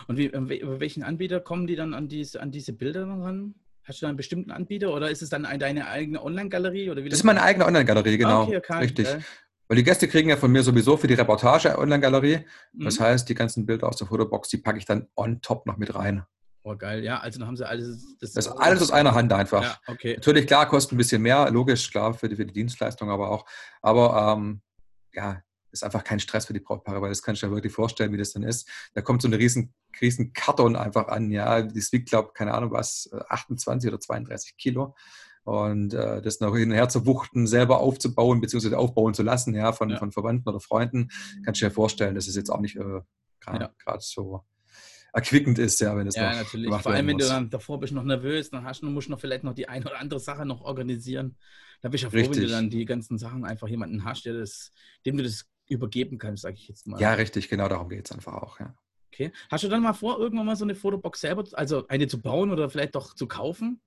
Und 0.08 0.18
wie, 0.18 0.26
über 0.28 0.80
welchen 0.80 1.04
Anbieter 1.04 1.40
kommen 1.40 1.68
die 1.68 1.76
dann 1.76 1.94
an 1.94 2.10
diese, 2.10 2.42
an 2.42 2.52
diese 2.52 2.74
Bilder 2.74 3.08
ran? 3.08 3.56
Hast 3.84 4.02
du 4.02 4.06
da 4.06 4.10
einen 4.10 4.18
bestimmten 4.18 4.52
Anbieter 4.52 4.94
oder 4.94 5.12
ist 5.12 5.22
es 5.22 5.30
dann 5.30 5.44
deine 5.60 5.88
eigene 5.88 6.24
Online-Galerie? 6.24 6.88
Das 6.88 7.20
ist 7.20 7.24
meine 7.24 7.42
eigene 7.42 7.66
Online-Galerie, 7.66 8.18
genau. 8.18 8.44
Okay, 8.44 8.58
okay, 8.58 8.78
Richtig. 8.80 9.08
Okay. 9.08 9.24
Weil 9.68 9.78
die 9.78 9.84
Gäste 9.84 10.08
kriegen 10.08 10.30
ja 10.30 10.38
von 10.38 10.52
mir 10.52 10.64
sowieso 10.64 10.98
für 10.98 11.08
die 11.08 11.14
Reportage 11.14 11.78
Online-Galerie. 11.78 12.46
Das 12.74 13.00
mhm. 13.00 13.04
heißt, 13.04 13.30
die 13.30 13.36
ganzen 13.36 13.66
Bilder 13.66 13.88
aus 13.88 13.98
der 13.98 14.08
Fotobox, 14.08 14.50
die 14.50 14.58
packe 14.58 14.78
ich 14.78 14.86
dann 14.86 15.08
on 15.16 15.42
top 15.42 15.66
noch 15.66 15.78
mit 15.78 15.96
rein. 15.96 16.24
Oh, 16.68 16.76
geil. 16.76 17.04
Ja, 17.04 17.20
also 17.20 17.38
dann 17.38 17.48
haben 17.48 17.58
sie 17.58 17.68
alles. 17.68 18.18
Das, 18.20 18.34
das 18.34 18.48
ist 18.48 18.52
alles 18.54 18.82
aus 18.82 18.90
einer 18.90 19.14
Hand 19.14 19.32
einfach. 19.32 19.62
Ja, 19.62 19.78
okay. 19.86 20.16
Natürlich, 20.16 20.48
klar, 20.48 20.68
kostet 20.68 20.94
ein 20.94 20.98
bisschen 20.98 21.22
mehr, 21.22 21.52
logisch, 21.52 21.92
klar, 21.92 22.16
für 22.16 22.28
die, 22.28 22.36
für 22.36 22.46
die 22.46 22.54
Dienstleistung 22.54 23.12
aber 23.12 23.30
auch. 23.30 23.46
Aber 23.84 24.34
ähm, 24.36 24.62
ja, 25.14 25.44
ist 25.72 25.84
einfach 25.84 26.04
kein 26.04 26.20
Stress 26.20 26.48
für 26.48 26.54
die 26.54 26.60
Brautpaare, 26.60 27.04
weil 27.04 27.10
das 27.10 27.22
kannst 27.22 27.44
du 27.44 27.48
dir 27.48 27.54
wirklich 27.54 27.72
vorstellen, 27.72 28.12
wie 28.14 28.18
das 28.18 28.34
dann 28.34 28.42
ist. 28.42 28.68
Da 28.96 29.04
kommt 29.04 29.22
so 29.22 29.28
eine 29.28 29.38
riesen, 29.38 29.76
riesen 30.02 30.34
Karton 30.34 30.76
einfach 30.76 31.08
an, 31.08 31.30
ja, 31.30 31.62
das 31.62 31.92
wiegt, 31.92 32.10
glaube 32.10 32.32
keine 32.34 32.56
Ahnung 32.56 32.72
was, 32.72 33.12
28 33.30 33.88
oder 33.88 34.00
32 34.00 34.58
Kilo. 34.58 34.96
Und 35.44 35.94
äh, 35.94 36.24
das 36.24 36.40
noch 36.40 36.56
hin 36.56 36.72
und 36.72 36.76
her 36.76 36.90
zu 36.90 37.06
wuchten, 37.06 37.46
selber 37.46 37.78
aufzubauen, 37.80 38.42
beziehungsweise 38.42 38.80
aufbauen 38.80 39.14
zu 39.14 39.22
lassen, 39.22 39.54
ja, 39.54 39.72
von, 39.72 39.92
ja. 39.92 39.98
von 39.98 40.12
Verwandten 40.12 40.50
oder 40.50 40.60
Freunden, 40.60 41.10
kannst 41.44 41.62
du 41.62 41.66
dir 41.68 41.72
vorstellen, 41.72 42.16
das 42.16 42.28
ist 42.28 42.36
jetzt 42.36 42.50
auch 42.50 42.60
nicht 42.60 42.76
äh, 42.76 43.02
gerade 43.40 43.66
ja. 43.86 44.00
so 44.00 44.44
erquickend 45.16 45.58
ist, 45.60 45.80
ja, 45.80 45.96
wenn 45.96 46.08
es 46.08 46.16
ja, 46.16 46.30
noch 46.30 46.40
natürlich. 46.40 46.70
Vor 46.82 46.92
allem, 46.92 47.08
wenn 47.08 47.18
du 47.18 47.26
dann 47.26 47.50
davor 47.50 47.80
bist 47.80 47.94
noch 47.94 48.04
nervös, 48.04 48.50
dann 48.50 48.66
hast 48.66 48.82
du, 48.82 48.88
musst 48.88 49.08
du 49.08 49.12
noch 49.12 49.20
vielleicht 49.20 49.46
noch 49.46 49.54
die 49.54 49.70
eine 49.70 49.86
oder 49.86 50.00
andere 50.00 50.20
Sache 50.20 50.46
noch 50.46 50.62
organisieren. 50.62 51.38
Da 51.82 51.88
bist 51.88 52.04
du 52.04 52.08
ja 52.08 52.12
froh, 52.12 52.18
Richtig. 52.18 52.36
wenn 52.36 52.44
du 52.44 52.50
dann 52.50 52.70
die 52.70 52.86
ganzen 52.86 53.18
Sachen 53.18 53.46
einfach 53.46 53.70
jemanden 53.70 54.04
hast, 54.04 54.26
der 54.26 54.34
das, 54.34 54.72
dem 55.06 55.16
du 55.16 55.24
das 55.24 55.46
übergeben 55.68 56.18
kannst, 56.18 56.44
sage 56.44 56.56
ich 56.56 56.68
jetzt 56.68 56.86
mal. 56.86 57.00
Ja, 57.00 57.14
richtig, 57.14 57.48
genau 57.48 57.70
darum 57.70 57.88
geht 57.88 58.06
es 58.06 58.12
einfach 58.12 58.34
auch, 58.34 58.60
ja. 58.60 58.76
Okay. 59.14 59.32
Hast 59.50 59.64
du 59.64 59.70
dann 59.70 59.82
mal 59.82 59.94
vor, 59.94 60.20
irgendwann 60.20 60.46
mal 60.46 60.58
so 60.58 60.66
eine 60.66 60.76
Fotobox 60.76 61.22
selber, 61.22 61.46
also 61.54 61.88
eine 61.88 62.08
zu 62.08 62.22
bauen 62.22 62.52
oder 62.52 62.70
vielleicht 62.70 62.96
doch 62.96 63.16
zu 63.16 63.28
kaufen? 63.28 63.80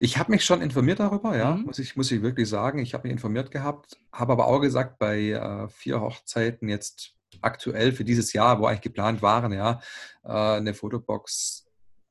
Ich 0.00 0.16
habe 0.16 0.32
mich 0.32 0.44
schon 0.44 0.62
informiert 0.62 1.00
darüber, 1.00 1.36
ja, 1.36 1.54
mhm. 1.54 1.64
muss, 1.64 1.78
ich, 1.78 1.96
muss 1.96 2.10
ich 2.10 2.22
wirklich 2.22 2.48
sagen. 2.48 2.78
Ich 2.78 2.94
habe 2.94 3.06
mich 3.06 3.12
informiert 3.12 3.50
gehabt, 3.50 3.98
habe 4.10 4.32
aber 4.32 4.46
auch 4.46 4.60
gesagt, 4.60 4.98
bei 4.98 5.32
äh, 5.32 5.68
vier 5.68 6.00
Hochzeiten 6.00 6.70
jetzt 6.70 7.15
aktuell 7.42 7.92
für 7.92 8.04
dieses 8.04 8.32
Jahr, 8.32 8.60
wo 8.60 8.66
eigentlich 8.66 8.80
geplant 8.82 9.22
waren, 9.22 9.52
ja, 9.52 9.80
äh, 10.24 10.28
eine 10.30 10.74
Fotobox 10.74 11.66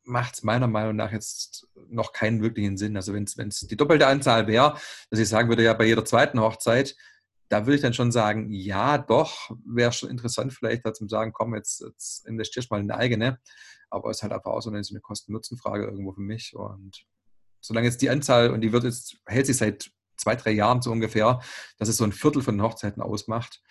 macht 0.05 0.35
es 0.35 0.43
meiner 0.43 0.67
Meinung 0.67 0.95
nach 0.95 1.11
jetzt 1.11 1.67
noch 1.89 2.13
keinen 2.13 2.41
wirklichen 2.41 2.77
Sinn. 2.77 2.95
Also 2.95 3.13
wenn 3.13 3.23
es 3.23 3.59
die 3.61 3.75
doppelte 3.75 4.07
Anzahl 4.07 4.47
wäre, 4.47 4.77
dass 5.09 5.19
ich 5.19 5.27
sagen 5.27 5.49
würde, 5.49 5.63
ja, 5.63 5.73
bei 5.73 5.85
jeder 5.85 6.05
zweiten 6.05 6.39
Hochzeit, 6.39 6.95
da 7.49 7.65
würde 7.65 7.75
ich 7.75 7.81
dann 7.81 7.93
schon 7.93 8.11
sagen, 8.11 8.51
ja, 8.51 8.97
doch, 8.97 9.51
wäre 9.65 9.91
schon 9.91 10.09
interessant, 10.09 10.53
vielleicht 10.53 10.85
da 10.85 10.93
zum 10.93 11.09
sagen, 11.09 11.31
komm, 11.33 11.55
jetzt, 11.55 11.81
jetzt 11.81 12.27
investierst 12.27 12.71
mal 12.71 12.79
in 12.79 12.89
eine 12.89 12.99
eigene. 12.99 13.39
Aber 13.89 14.09
es 14.09 14.17
ist 14.17 14.23
halt 14.23 14.33
einfach 14.33 14.51
auch 14.51 14.61
so 14.61 14.69
eine, 14.69 14.81
eine 14.87 14.99
Kosten-Nutzen-Frage 14.99 15.85
irgendwo 15.85 16.13
für 16.13 16.21
mich. 16.21 16.55
Und 16.55 17.05
solange 17.61 17.87
jetzt 17.87 18.01
die 18.01 18.09
Anzahl, 18.09 18.49
und 18.49 18.61
die 18.61 18.71
wird 18.71 18.83
jetzt, 18.83 19.17
hält 19.27 19.45
sich 19.45 19.57
seit 19.57 19.91
zwei, 20.17 20.35
drei 20.35 20.51
Jahren 20.51 20.81
so 20.81 20.91
ungefähr, 20.91 21.39
dass 21.77 21.89
es 21.89 21.97
so 21.97 22.03
ein 22.03 22.11
Viertel 22.11 22.41
von 22.41 22.57
den 22.57 22.63
Hochzeiten 22.63 23.01
ausmacht, 23.01 23.61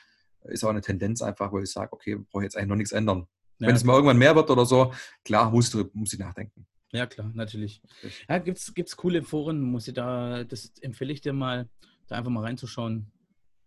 ist 0.44 0.64
auch 0.64 0.70
eine 0.70 0.80
Tendenz 0.80 1.22
einfach, 1.22 1.52
wo 1.52 1.58
ich 1.58 1.70
sage, 1.70 1.92
okay, 1.92 2.16
brauche 2.16 2.42
ich 2.42 2.44
jetzt 2.44 2.56
eigentlich 2.56 2.68
noch 2.68 2.76
nichts 2.76 2.92
ändern. 2.92 3.26
Ja. 3.58 3.68
Wenn 3.68 3.76
es 3.76 3.84
mal 3.84 3.94
irgendwann 3.94 4.18
mehr 4.18 4.34
wird 4.34 4.50
oder 4.50 4.66
so, 4.66 4.92
klar, 5.24 5.50
muss, 5.50 5.74
muss 5.92 6.12
ich 6.12 6.18
nachdenken. 6.18 6.66
Ja, 6.92 7.06
klar, 7.06 7.30
natürlich. 7.34 7.82
Ja, 8.28 8.38
gibt 8.38 8.58
es 8.58 8.96
coole 8.96 9.22
Foren, 9.22 9.60
muss 9.60 9.88
ich 9.88 9.94
da, 9.94 10.44
das 10.44 10.72
empfehle 10.80 11.12
ich 11.12 11.20
dir 11.20 11.32
mal, 11.32 11.68
da 12.06 12.16
einfach 12.16 12.30
mal 12.30 12.44
reinzuschauen. 12.44 13.10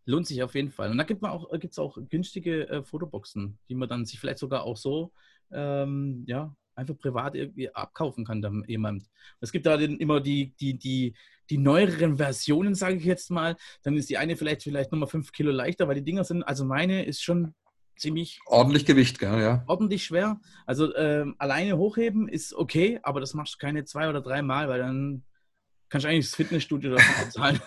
Lohnt 0.05 0.27
sich 0.27 0.41
auf 0.43 0.55
jeden 0.55 0.71
Fall. 0.71 0.91
Und 0.91 0.97
da 0.97 1.03
gibt 1.03 1.21
es 1.21 1.29
auch, 1.29 1.51
gibt's 1.59 1.79
auch 1.79 1.97
günstige 2.09 2.69
äh, 2.69 2.83
Fotoboxen, 2.83 3.59
die 3.67 3.75
man 3.75 3.89
dann 3.89 4.05
sich 4.05 4.19
vielleicht 4.19 4.39
sogar 4.39 4.63
auch 4.63 4.77
so 4.77 5.11
ähm, 5.51 6.23
ja, 6.27 6.55
einfach 6.77 6.97
privat 6.97 7.35
irgendwie 7.35 7.73
abkaufen 7.73 8.25
kann 8.25 8.41
dann 8.41 8.63
jemand. 8.67 9.03
Es 9.41 9.51
gibt 9.51 9.65
da 9.65 9.75
immer 9.75 10.21
die, 10.21 10.53
die, 10.59 10.77
die, 10.77 11.15
die 11.49 11.57
neueren 11.57 12.17
Versionen, 12.17 12.75
sage 12.75 12.97
ich 12.97 13.03
jetzt 13.03 13.31
mal. 13.31 13.55
Dann 13.83 13.97
ist 13.97 14.09
die 14.09 14.17
eine 14.17 14.35
vielleicht 14.35 14.63
vielleicht 14.63 14.91
nochmal 14.91 15.09
fünf 15.09 15.31
Kilo 15.31 15.51
leichter, 15.51 15.87
weil 15.87 15.95
die 15.95 16.03
Dinger 16.03 16.23
sind, 16.23 16.43
also 16.43 16.65
meine 16.65 17.03
ist 17.05 17.23
schon 17.23 17.53
ziemlich 17.97 18.39
ordentlich 18.45 18.85
Gewicht, 18.85 19.17
gell, 19.19 19.41
ja. 19.41 19.63
Ordentlich 19.65 20.05
schwer. 20.05 20.39
Also 20.65 20.95
ähm, 20.95 21.35
alleine 21.39 21.77
hochheben 21.77 22.27
ist 22.27 22.53
okay, 22.53 22.99
aber 23.01 23.19
das 23.19 23.33
machst 23.33 23.55
du 23.55 23.57
keine 23.57 23.85
zwei 23.85 24.07
oder 24.07 24.21
drei 24.21 24.41
Mal, 24.43 24.69
weil 24.69 24.79
dann 24.79 25.23
kannst 25.89 26.05
du 26.05 26.09
eigentlich 26.09 26.27
das 26.27 26.35
Fitnessstudio 26.35 26.95
dafür 26.95 27.25
bezahlen. 27.25 27.59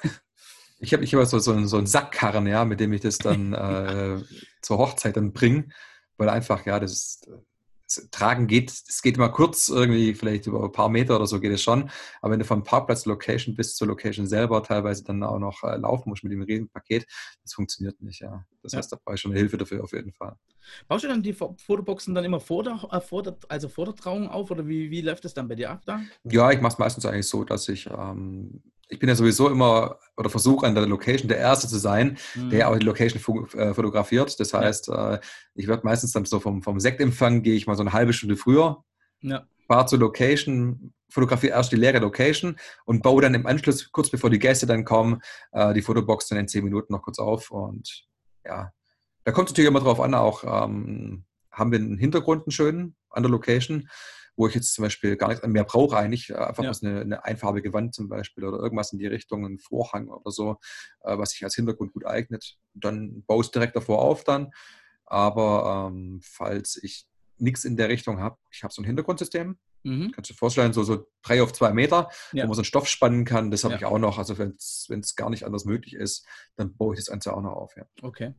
Ich 0.78 0.92
habe 0.92 1.04
ich 1.04 1.14
hab 1.14 1.26
so, 1.26 1.38
so, 1.40 1.66
so 1.66 1.76
einen 1.76 1.86
Sackkarren, 1.86 2.46
ja, 2.46 2.64
mit 2.64 2.80
dem 2.80 2.92
ich 2.92 3.00
das 3.00 3.18
dann 3.18 3.52
äh, 3.54 4.22
zur 4.62 4.78
Hochzeit 4.78 5.16
dann 5.16 5.32
bringe, 5.32 5.68
weil 6.16 6.28
einfach, 6.28 6.64
ja, 6.64 6.78
das 6.78 6.92
ist, 6.92 7.30
Tragen 8.10 8.46
geht, 8.46 8.70
es 8.70 9.02
geht 9.02 9.16
immer 9.16 9.28
kurz, 9.28 9.68
irgendwie 9.68 10.14
vielleicht 10.14 10.46
über 10.46 10.62
ein 10.64 10.72
paar 10.72 10.88
Meter 10.88 11.16
oder 11.16 11.26
so 11.26 11.40
geht 11.40 11.52
es 11.52 11.62
schon. 11.62 11.90
Aber 12.20 12.32
wenn 12.32 12.38
du 12.38 12.44
vom 12.44 12.62
Parkplatz 12.62 13.06
Location 13.06 13.54
bis 13.54 13.74
zur 13.76 13.88
Location 13.88 14.26
selber 14.26 14.62
teilweise 14.62 15.04
dann 15.04 15.22
auch 15.22 15.38
noch 15.38 15.62
äh, 15.64 15.76
laufen 15.76 16.10
musst 16.10 16.24
mit 16.24 16.32
dem 16.32 16.42
Riesenpaket, 16.42 17.06
das 17.42 17.54
funktioniert 17.54 18.00
nicht, 18.00 18.20
ja. 18.20 18.44
Das 18.62 18.72
ja. 18.72 18.78
heißt, 18.78 18.92
da 18.92 18.98
brauche 19.02 19.14
ich 19.14 19.20
schon 19.20 19.32
eine 19.32 19.40
Hilfe 19.40 19.56
dafür 19.56 19.82
auf 19.82 19.92
jeden 19.92 20.12
Fall. 20.12 20.36
Baust 20.88 21.04
du 21.04 21.08
dann 21.08 21.22
die 21.22 21.32
Fotoboxen 21.32 22.14
dann 22.14 22.24
immer 22.24 22.40
vor 22.40 22.62
der, 22.62 22.80
äh, 22.90 23.00
vor 23.00 23.22
der, 23.22 23.36
also 23.48 23.68
vor 23.68 23.86
der 23.86 23.94
Trauung 23.94 24.28
auf 24.28 24.50
oder 24.50 24.66
wie, 24.66 24.90
wie 24.90 25.00
läuft 25.00 25.24
das 25.24 25.34
dann 25.34 25.48
bei 25.48 25.54
dir 25.54 25.70
ab 25.70 25.82
da? 25.84 26.00
Ja, 26.24 26.50
ich 26.50 26.60
mache 26.60 26.74
es 26.74 26.78
meistens 26.78 27.06
eigentlich 27.06 27.28
so, 27.28 27.44
dass 27.44 27.68
ich 27.68 27.86
ähm, 27.86 28.62
ich 28.90 28.98
bin 28.98 29.08
ja 29.08 29.14
sowieso 29.14 29.48
immer 29.48 29.98
oder 30.16 30.28
versuche 30.28 30.66
an 30.66 30.74
der 30.74 30.86
Location 30.86 31.28
der 31.28 31.38
Erste 31.38 31.68
zu 31.68 31.78
sein, 31.78 32.18
mhm. 32.34 32.50
der 32.50 32.68
auch 32.68 32.76
die 32.76 32.84
Location 32.84 33.48
äh, 33.54 33.72
fotografiert. 33.72 34.38
Das 34.38 34.52
heißt, 34.52 34.88
ja. 34.88 35.14
äh, 35.14 35.20
ich 35.54 35.68
werde 35.68 35.84
meistens 35.84 36.12
dann 36.12 36.24
so 36.24 36.40
vom, 36.40 36.62
vom 36.62 36.80
Sektempfang, 36.80 37.42
gehe 37.42 37.54
ich 37.54 37.66
mal 37.66 37.76
so 37.76 37.82
eine 37.82 37.92
halbe 37.92 38.12
Stunde 38.12 38.36
früher, 38.36 38.84
ja. 39.22 39.46
fahre 39.68 39.86
zur 39.86 40.00
Location, 40.00 40.92
fotografiere 41.08 41.54
erst 41.54 41.72
die 41.72 41.76
leere 41.76 42.00
Location 42.00 42.56
und 42.84 43.02
baue 43.02 43.22
dann 43.22 43.34
im 43.34 43.46
Anschluss, 43.46 43.90
kurz 43.92 44.10
bevor 44.10 44.28
die 44.28 44.38
Gäste 44.38 44.66
dann 44.66 44.84
kommen, 44.84 45.20
äh, 45.52 45.72
die 45.72 45.82
Fotobox 45.82 46.28
dann 46.28 46.38
in 46.38 46.48
zehn 46.48 46.64
Minuten 46.64 46.92
noch 46.92 47.02
kurz 47.02 47.18
auf. 47.18 47.50
Und 47.50 48.06
ja, 48.44 48.72
da 49.24 49.32
kommt 49.32 49.48
es 49.48 49.52
natürlich 49.52 49.68
immer 49.68 49.80
drauf 49.80 50.00
an, 50.00 50.14
auch 50.14 50.44
ähm, 50.44 51.24
haben 51.52 51.72
wir 51.72 51.78
einen 51.78 51.98
Hintergrund 51.98 52.46
einen 52.46 52.52
schönen 52.52 52.96
an 53.10 53.22
der 53.22 53.30
Location 53.30 53.88
wo 54.40 54.48
ich 54.48 54.54
jetzt 54.54 54.72
zum 54.72 54.84
Beispiel 54.84 55.16
gar 55.16 55.28
nichts 55.28 55.46
mehr 55.46 55.64
brauche 55.64 55.98
eigentlich, 55.98 56.30
äh, 56.30 56.34
einfach 56.34 56.64
ja. 56.64 56.72
eine, 56.82 57.00
eine, 57.02 57.24
einfarbige 57.26 57.74
Wand 57.74 57.94
zum 57.94 58.08
Beispiel 58.08 58.44
oder 58.44 58.58
irgendwas 58.58 58.90
in 58.90 58.98
die 58.98 59.06
Richtung, 59.06 59.44
ein 59.44 59.58
Vorhang 59.58 60.08
oder 60.08 60.30
so, 60.30 60.56
äh, 61.02 61.18
was 61.18 61.32
sich 61.32 61.44
als 61.44 61.54
Hintergrund 61.54 61.92
gut 61.92 62.06
eignet. 62.06 62.56
Dann 62.72 63.22
baue 63.26 63.44
ich 63.44 63.50
direkt 63.50 63.76
davor 63.76 64.00
auf 64.00 64.24
dann. 64.24 64.50
Aber 65.04 65.90
ähm, 65.92 66.20
falls 66.22 66.80
ich 66.82 67.06
nichts 67.36 67.66
in 67.66 67.76
der 67.76 67.90
Richtung 67.90 68.18
habe, 68.18 68.38
ich 68.50 68.62
habe 68.62 68.72
so 68.72 68.80
ein 68.80 68.86
Hintergrundsystem, 68.86 69.58
Mhm. 69.82 70.12
Kannst 70.12 70.28
du 70.28 70.34
dir 70.34 70.38
vorstellen, 70.38 70.74
so, 70.74 70.82
so 70.82 71.06
drei 71.22 71.42
auf 71.42 71.54
zwei 71.54 71.72
Meter, 71.72 72.10
ja. 72.32 72.44
wo 72.44 72.48
man 72.48 72.54
so 72.54 72.60
einen 72.60 72.66
Stoff 72.66 72.86
spannen 72.86 73.24
kann. 73.24 73.50
Das 73.50 73.64
habe 73.64 73.72
ja. 73.72 73.78
ich 73.78 73.84
auch 73.86 73.98
noch. 73.98 74.18
Also 74.18 74.36
wenn 74.36 74.56
es 74.58 75.14
gar 75.16 75.30
nicht 75.30 75.44
anders 75.46 75.64
möglich 75.64 75.94
ist, 75.94 76.26
dann 76.56 76.76
baue 76.76 76.92
ich 76.92 77.00
das 77.00 77.06
Ganze 77.06 77.34
auch 77.34 77.40
noch 77.40 77.54
auf. 77.54 77.74
Ja. 77.78 77.86
Okay. 78.02 78.34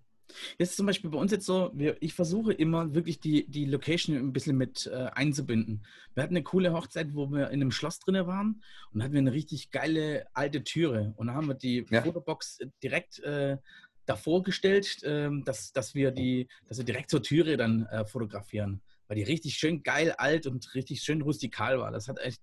Jetzt 0.58 0.78
zum 0.78 0.86
Beispiel 0.86 1.10
bei 1.10 1.18
uns 1.18 1.32
jetzt 1.32 1.46
so, 1.46 1.72
wir, 1.74 1.98
ich 2.02 2.14
versuche 2.14 2.54
immer 2.54 2.94
wirklich 2.94 3.20
die, 3.20 3.48
die 3.48 3.66
Location 3.66 4.16
ein 4.16 4.34
bisschen 4.34 4.58
mit 4.58 4.88
äh, 4.88 5.10
einzubinden. 5.14 5.86
Wir 6.14 6.24
hatten 6.24 6.36
eine 6.36 6.44
coole 6.44 6.74
Hochzeit, 6.74 7.14
wo 7.14 7.30
wir 7.32 7.50
in 7.50 7.62
einem 7.62 7.72
Schloss 7.72 8.00
drin 8.00 8.16
waren 8.28 8.62
und 8.92 9.00
da 9.00 9.06
hatten 9.06 9.14
wir 9.14 9.20
eine 9.20 9.34
richtig 9.34 9.72
geile 9.72 10.26
alte 10.34 10.64
Türe. 10.64 11.14
Und 11.18 11.28
da 11.28 11.34
haben 11.34 11.48
wir 11.48 11.56
die 11.56 11.86
ja. 11.90 12.02
Fotobox 12.02 12.60
direkt 12.82 13.20
äh, 13.20 13.58
davor 14.06 14.44
gestellt, 14.44 15.04
äh, 15.04 15.30
dass, 15.44 15.72
dass, 15.74 15.96
wir 15.96 16.12
die, 16.12 16.48
dass 16.68 16.78
wir 16.78 16.86
direkt 16.86 17.10
zur 17.10 17.24
Türe 17.24 17.58
dann 17.58 17.86
äh, 17.88 18.06
fotografieren. 18.06 18.82
Weil 19.08 19.18
die 19.18 19.24
richtig 19.24 19.56
schön 19.56 19.84
geil 19.84 20.14
alt 20.18 20.48
und 20.48 20.74
richtig 20.74 21.02
schön 21.02 21.22
rustikal 21.22 21.80
war. 21.80 21.92
Das 21.92 22.08
hat 22.08 22.20
echt. 22.20 22.42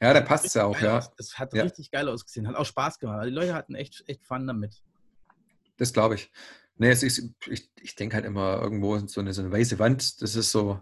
Ja, 0.00 0.12
der 0.12 0.20
passt 0.22 0.54
ja 0.54 0.64
auch, 0.64 0.78
ja. 0.80 0.98
Aus. 0.98 1.10
Das 1.16 1.38
hat 1.38 1.54
ja. 1.54 1.62
richtig 1.62 1.90
geil 1.90 2.08
ausgesehen. 2.08 2.48
Hat 2.48 2.56
auch 2.56 2.66
Spaß 2.66 2.98
gemacht. 2.98 3.18
Also 3.18 3.30
die 3.30 3.34
Leute 3.36 3.54
hatten 3.54 3.74
echt, 3.74 4.04
echt 4.06 4.24
Fun 4.24 4.46
damit. 4.46 4.82
Das 5.78 5.92
glaube 5.92 6.16
ich. 6.16 6.30
Nee, 6.76 6.90
es 6.90 7.02
ist, 7.02 7.30
ich, 7.48 7.70
ich 7.80 7.94
denke 7.94 8.16
halt 8.16 8.24
immer 8.24 8.60
irgendwo 8.60 8.98
so 8.98 9.20
eine, 9.20 9.32
so 9.32 9.42
eine 9.42 9.52
weiße 9.52 9.78
Wand, 9.78 10.22
das 10.22 10.36
ist 10.36 10.50
so 10.50 10.80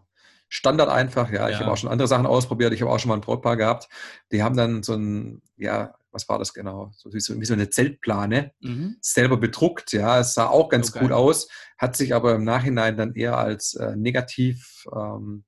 Standard 0.48 0.88
einfach. 0.88 1.30
Ja, 1.30 1.48
ja. 1.48 1.50
ich 1.50 1.60
habe 1.60 1.70
auch 1.70 1.76
schon 1.76 1.90
andere 1.90 2.08
Sachen 2.08 2.26
ausprobiert. 2.26 2.72
Ich 2.72 2.82
habe 2.82 2.90
auch 2.90 2.98
schon 2.98 3.08
mal 3.08 3.14
ein 3.14 3.20
Brautpaar 3.20 3.56
gehabt. 3.56 3.88
Die 4.32 4.42
haben 4.42 4.56
dann 4.56 4.82
so 4.82 4.94
ein, 4.94 5.42
ja, 5.56 5.94
was 6.10 6.28
war 6.28 6.38
das 6.38 6.52
genau? 6.52 6.90
So 6.96 7.12
wie, 7.12 7.20
so, 7.20 7.40
wie 7.40 7.44
so 7.44 7.54
eine 7.54 7.70
Zeltplane 7.70 8.52
mhm. 8.60 8.96
selber 9.00 9.36
bedruckt. 9.36 9.92
Ja, 9.92 10.18
es 10.18 10.34
sah 10.34 10.48
auch 10.48 10.68
ganz 10.68 10.90
okay. 10.90 11.00
gut 11.00 11.12
aus, 11.12 11.48
hat 11.78 11.96
sich 11.96 12.14
aber 12.14 12.34
im 12.34 12.44
Nachhinein 12.44 12.96
dann 12.96 13.14
eher 13.14 13.38
als 13.38 13.74
äh, 13.74 13.94
negativ 13.96 14.84
ähm, 14.92 15.44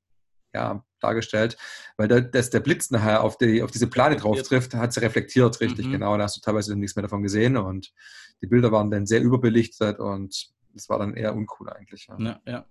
ja, 0.55 0.85
dargestellt, 1.03 1.57
weil 1.97 2.09
da, 2.09 2.21
dass 2.21 2.51
der 2.51 2.61
Blitz 2.61 2.91
nachher 2.91 3.23
auf, 3.23 3.39
die, 3.39 3.63
auf 3.63 3.71
diese 3.71 3.89
Plane 3.89 4.17
drauf 4.17 4.43
trifft, 4.43 4.75
hat 4.75 4.93
sie 4.93 5.01
reflektiert, 5.01 5.61
richtig, 5.61 5.87
mhm. 5.87 5.93
genau. 5.93 6.17
Da 6.17 6.25
hast 6.25 6.37
du 6.37 6.41
teilweise 6.41 6.77
nichts 6.77 6.97
mehr 6.97 7.03
davon 7.03 7.23
gesehen 7.23 7.57
und 7.57 7.93
die 8.41 8.47
Bilder 8.47 8.73
waren 8.73 8.91
dann 8.91 9.07
sehr 9.07 9.23
überbelichtet 9.23 9.99
und 10.01 10.53
das 10.75 10.89
war 10.89 10.99
dann 10.99 11.15
eher 11.15 11.35
uncool 11.35 11.71
eigentlich. 11.71 12.09
Ja, 12.09 12.19
ja. 12.19 12.41
ja. 12.47 12.67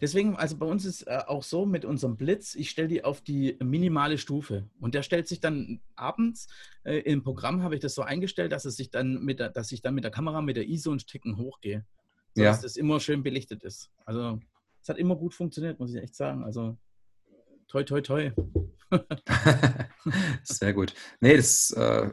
Deswegen, 0.00 0.36
also 0.36 0.56
bei 0.56 0.66
uns 0.66 0.84
ist 0.84 1.02
äh, 1.02 1.20
auch 1.26 1.42
so 1.42 1.66
mit 1.66 1.84
unserem 1.84 2.16
Blitz, 2.16 2.54
ich 2.54 2.70
stelle 2.70 2.88
die 2.88 3.04
auf 3.04 3.20
die 3.20 3.56
minimale 3.62 4.18
Stufe 4.18 4.68
und 4.80 4.94
der 4.94 5.02
stellt 5.02 5.28
sich 5.28 5.40
dann 5.40 5.80
abends 5.96 6.48
äh, 6.84 6.98
im 7.00 7.22
Programm 7.22 7.62
habe 7.62 7.74
ich 7.74 7.80
das 7.80 7.94
so 7.94 8.02
eingestellt, 8.02 8.52
dass 8.52 8.64
es 8.64 8.76
sich 8.76 8.90
dann 8.90 9.22
mit 9.22 9.38
der, 9.38 9.50
dass 9.50 9.72
ich 9.72 9.82
dann 9.82 9.94
mit 9.94 10.04
der 10.04 10.10
Kamera 10.10 10.42
mit 10.42 10.56
der 10.56 10.68
ISO 10.68 10.90
und 10.90 11.06
Ticken 11.06 11.36
hochgehe, 11.36 11.84
sodass 12.34 12.56
ja. 12.58 12.62
das 12.62 12.76
immer 12.76 13.00
schön 13.00 13.22
belichtet 13.22 13.62
ist. 13.62 13.90
Also 14.04 14.40
es 14.82 14.88
hat 14.88 14.98
immer 14.98 15.16
gut 15.16 15.34
funktioniert, 15.34 15.78
muss 15.78 15.94
ich 15.94 16.02
echt 16.02 16.14
sagen. 16.14 16.42
Also 16.42 16.76
toi 17.70 17.84
toi 17.84 18.00
toi. 18.00 18.32
Sehr 20.42 20.72
gut. 20.72 20.92
Nee, 21.20 21.36
das 21.36 21.70
äh, 21.70 22.10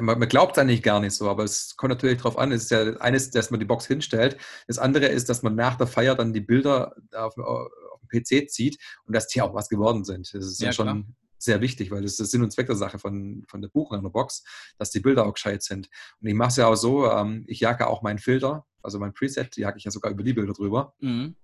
man, 0.00 0.28
glaubt 0.28 0.56
es 0.56 0.60
eigentlich 0.60 0.82
gar 0.82 1.00
nicht 1.00 1.14
so, 1.14 1.30
aber 1.30 1.44
es 1.44 1.76
kommt 1.76 1.90
natürlich 1.90 2.18
darauf 2.18 2.38
an. 2.38 2.50
Es 2.50 2.64
ist 2.64 2.70
ja 2.70 2.96
eines, 2.96 3.30
dass 3.30 3.50
man 3.50 3.60
die 3.60 3.66
Box 3.66 3.86
hinstellt. 3.86 4.36
Das 4.66 4.78
andere 4.78 5.06
ist, 5.06 5.28
dass 5.28 5.42
man 5.42 5.54
nach 5.54 5.76
der 5.76 5.86
Feier 5.86 6.16
dann 6.16 6.32
die 6.32 6.40
Bilder 6.40 6.96
auf, 7.12 7.38
auf 7.38 7.70
dem 8.00 8.08
PC 8.08 8.50
zieht 8.50 8.78
und 9.06 9.14
dass 9.14 9.28
die 9.28 9.42
auch 9.42 9.54
was 9.54 9.68
geworden 9.68 10.04
sind. 10.04 10.34
Das 10.34 10.44
ist 10.44 10.60
ja, 10.60 10.66
ja 10.66 10.72
schon 10.72 10.86
klar. 10.86 11.02
sehr 11.38 11.60
wichtig, 11.60 11.92
weil 11.92 12.02
das 12.02 12.18
ist 12.18 12.30
Sinn 12.32 12.42
und 12.42 12.50
Zweck 12.50 12.66
der 12.66 12.76
Sache 12.76 12.98
von, 12.98 13.44
von 13.46 13.62
der 13.62 13.68
Buchung 13.68 13.98
einer 13.98 14.10
Box, 14.10 14.42
dass 14.78 14.90
die 14.90 15.00
Bilder 15.00 15.26
auch 15.26 15.34
gescheit 15.34 15.62
sind. 15.62 15.88
Und 16.20 16.26
ich 16.26 16.34
mache 16.34 16.48
es 16.48 16.56
ja 16.56 16.66
auch 16.66 16.74
so, 16.74 17.08
ähm, 17.08 17.44
ich 17.46 17.60
jage 17.60 17.86
auch 17.86 18.02
meinen 18.02 18.18
Filter, 18.18 18.66
also 18.82 18.98
mein 18.98 19.14
Preset, 19.14 19.56
jage 19.56 19.78
ich 19.78 19.84
ja 19.84 19.92
sogar 19.92 20.10
über 20.10 20.24
die 20.24 20.32
Bilder 20.32 20.52
drüber. 20.52 20.94
Mhm 20.98 21.36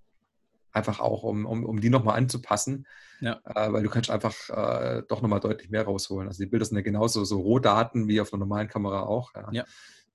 einfach 0.73 0.99
auch, 0.99 1.23
um, 1.23 1.45
um, 1.45 1.65
um 1.65 1.81
die 1.81 1.89
nochmal 1.89 2.17
anzupassen, 2.17 2.87
ja. 3.19 3.39
äh, 3.45 3.71
weil 3.71 3.83
du 3.83 3.89
kannst 3.89 4.09
einfach 4.09 4.49
äh, 4.49 5.03
doch 5.07 5.21
nochmal 5.21 5.39
deutlich 5.39 5.69
mehr 5.69 5.83
rausholen. 5.83 6.27
Also 6.27 6.43
die 6.43 6.49
Bilder 6.49 6.65
sind 6.65 6.77
ja 6.77 6.83
genauso 6.83 7.23
so 7.23 7.39
Rohdaten 7.39 8.07
wie 8.07 8.21
auf 8.21 8.33
einer 8.33 8.39
normalen 8.41 8.67
Kamera 8.67 9.03
auch. 9.03 9.33
Ja. 9.35 9.49
ja. 9.51 9.65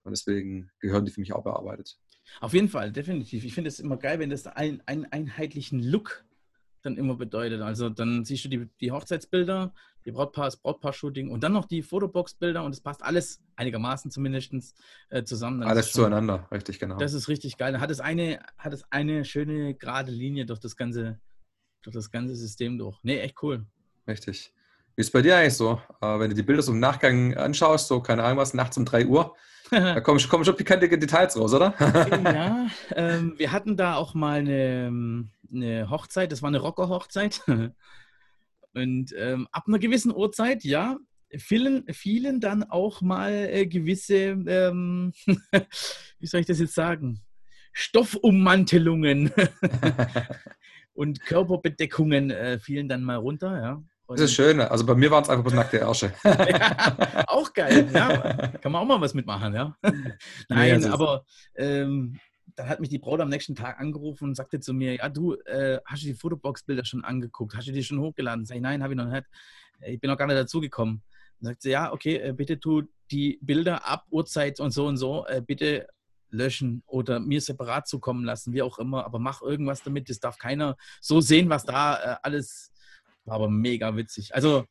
Und 0.02 0.12
deswegen 0.12 0.70
gehören 0.78 1.04
die 1.04 1.10
für 1.10 1.20
mich 1.20 1.32
auch 1.32 1.42
bearbeitet. 1.42 1.98
Auf 2.40 2.52
jeden 2.52 2.68
Fall, 2.68 2.92
definitiv. 2.92 3.44
Ich 3.44 3.54
finde 3.54 3.68
es 3.68 3.80
immer 3.80 3.96
geil, 3.96 4.18
wenn 4.18 4.30
das 4.30 4.46
einen, 4.46 4.82
einen 4.86 5.04
einheitlichen 5.06 5.80
Look 5.80 6.24
dann 6.86 6.96
immer 6.96 7.16
bedeutet. 7.16 7.60
Also 7.60 7.90
dann 7.90 8.24
siehst 8.24 8.44
du 8.44 8.48
die, 8.48 8.68
die 8.80 8.92
Hochzeitsbilder, 8.92 9.74
die 10.04 10.12
Brautpaar, 10.12 10.46
das 10.46 10.56
Brautpaar-Shooting 10.56 11.30
und 11.30 11.42
dann 11.42 11.52
noch 11.52 11.66
die 11.66 11.82
Fotobox-Bilder 11.82 12.62
und 12.62 12.72
es 12.72 12.80
passt 12.80 13.02
alles 13.02 13.42
einigermaßen 13.56 14.10
zumindest 14.10 14.74
äh, 15.10 15.24
zusammen. 15.24 15.60
Dann 15.60 15.68
alles 15.68 15.90
schon, 15.90 16.02
zueinander, 16.02 16.48
richtig, 16.50 16.78
genau. 16.78 16.96
Das 16.96 17.12
ist 17.12 17.28
richtig 17.28 17.58
geil. 17.58 17.72
Dann 17.72 17.80
hat 17.80 17.90
es 17.90 18.00
eine, 18.00 18.40
hat 18.56 18.72
es 18.72 18.84
eine 18.90 19.24
schöne 19.24 19.74
gerade 19.74 20.12
Linie 20.12 20.46
durch 20.46 20.60
das 20.60 20.76
ganze, 20.76 21.18
durch 21.82 21.94
das 21.94 22.10
ganze 22.10 22.36
System 22.36 22.78
durch. 22.78 22.96
Nee, 23.02 23.18
echt 23.18 23.42
cool. 23.42 23.66
Richtig. 24.06 24.52
Wie 24.94 25.00
ist 25.00 25.08
es 25.08 25.12
bei 25.12 25.22
dir 25.22 25.36
eigentlich 25.36 25.54
so? 25.54 25.80
Äh, 26.00 26.18
wenn 26.18 26.30
du 26.30 26.36
die 26.36 26.42
Bilder 26.42 26.62
so 26.62 26.72
im 26.72 26.80
Nachgang 26.80 27.34
anschaust, 27.34 27.88
so 27.88 28.00
keine 28.00 28.22
Ahnung 28.22 28.38
was, 28.38 28.54
nachts 28.54 28.78
um 28.78 28.84
3 28.84 29.06
Uhr, 29.06 29.36
da 29.70 30.00
kommen, 30.00 30.20
kommen 30.28 30.44
schon 30.44 30.56
pikante 30.56 30.88
Details 30.88 31.36
raus, 31.36 31.54
oder? 31.54 31.74
ja, 32.24 32.66
ähm, 32.94 33.34
wir 33.36 33.52
hatten 33.52 33.76
da 33.76 33.96
auch 33.96 34.14
mal 34.14 34.40
eine, 34.40 35.26
eine 35.52 35.90
Hochzeit, 35.90 36.32
das 36.32 36.42
war 36.42 36.48
eine 36.48 36.60
Rocker-Hochzeit. 36.60 37.42
Und 38.74 39.14
ähm, 39.16 39.48
ab 39.52 39.64
einer 39.66 39.78
gewissen 39.78 40.14
Uhrzeit, 40.14 40.62
ja, 40.64 40.98
fielen, 41.34 41.84
fielen 41.92 42.40
dann 42.40 42.62
auch 42.62 43.00
mal 43.00 43.32
äh, 43.32 43.66
gewisse, 43.66 44.36
ähm, 44.46 45.12
wie 46.18 46.26
soll 46.26 46.40
ich 46.40 46.46
das 46.46 46.60
jetzt 46.60 46.74
sagen, 46.74 47.22
Stoffummantelungen 47.72 49.32
und 50.92 51.20
Körperbedeckungen 51.20 52.30
äh, 52.30 52.58
fielen 52.58 52.88
dann 52.88 53.02
mal 53.02 53.16
runter, 53.16 53.60
ja. 53.60 53.82
Und 54.06 54.20
das 54.20 54.30
ist 54.30 54.34
schön. 54.34 54.60
Also 54.60 54.86
bei 54.86 54.94
mir 54.94 55.10
waren 55.10 55.24
es 55.24 55.28
einfach 55.28 55.42
bloß 55.42 55.54
nackte 55.54 55.78
Ärsche. 55.78 56.12
ja, 56.24 57.24
auch 57.26 57.52
geil, 57.52 57.88
ja. 57.92 58.48
Kann 58.58 58.72
man 58.72 58.82
auch 58.82 58.86
mal 58.86 59.00
was 59.00 59.14
mitmachen, 59.14 59.54
ja. 59.54 59.76
Nein, 60.48 60.80
nee, 60.80 60.86
aber 60.86 61.24
ähm, 61.56 62.18
dann 62.54 62.68
hat 62.68 62.80
mich 62.80 62.88
die 62.88 62.98
Braut 62.98 63.20
am 63.20 63.28
nächsten 63.28 63.56
Tag 63.56 63.80
angerufen 63.80 64.28
und 64.28 64.34
sagte 64.36 64.60
zu 64.60 64.72
mir, 64.72 64.94
ja 64.94 65.08
du, 65.08 65.34
äh, 65.34 65.80
hast 65.84 66.02
du 66.02 66.06
die 66.06 66.14
Fotobox-Bilder 66.14 66.84
schon 66.84 67.04
angeguckt? 67.04 67.56
Hast 67.56 67.66
du 67.66 67.72
die 67.72 67.82
schon 67.82 68.00
hochgeladen? 68.00 68.46
Sag 68.46 68.56
ich, 68.56 68.62
nein, 68.62 68.82
habe 68.82 68.92
ich 68.92 68.96
noch 68.96 69.06
nicht. 69.06 69.24
ich 69.84 70.00
bin 70.00 70.08
noch 70.10 70.16
gar 70.16 70.26
nicht 70.26 70.38
dazugekommen. 70.38 71.02
Dann 71.40 71.52
sagt 71.52 71.62
sie, 71.62 71.70
ja, 71.70 71.92
okay, 71.92 72.16
äh, 72.16 72.32
bitte 72.32 72.60
tu 72.60 72.82
die 73.10 73.38
Bilder 73.42 73.86
ab 73.86 74.04
Uhrzeit 74.10 74.60
und 74.60 74.70
so 74.70 74.86
und 74.86 74.96
so, 74.96 75.26
äh, 75.26 75.42
bitte 75.44 75.88
löschen 76.30 76.82
oder 76.86 77.20
mir 77.20 77.40
separat 77.40 77.88
zukommen 77.88 78.24
lassen, 78.24 78.52
wie 78.52 78.62
auch 78.62 78.78
immer, 78.78 79.04
aber 79.04 79.18
mach 79.18 79.42
irgendwas 79.42 79.82
damit. 79.82 80.08
Das 80.08 80.20
darf 80.20 80.38
keiner 80.38 80.76
so 81.00 81.20
sehen, 81.20 81.48
was 81.48 81.64
da 81.64 81.96
äh, 81.96 82.16
alles 82.22 82.72
war 83.26 83.36
aber 83.36 83.50
mega 83.50 83.96
witzig. 83.96 84.34
Also 84.34 84.64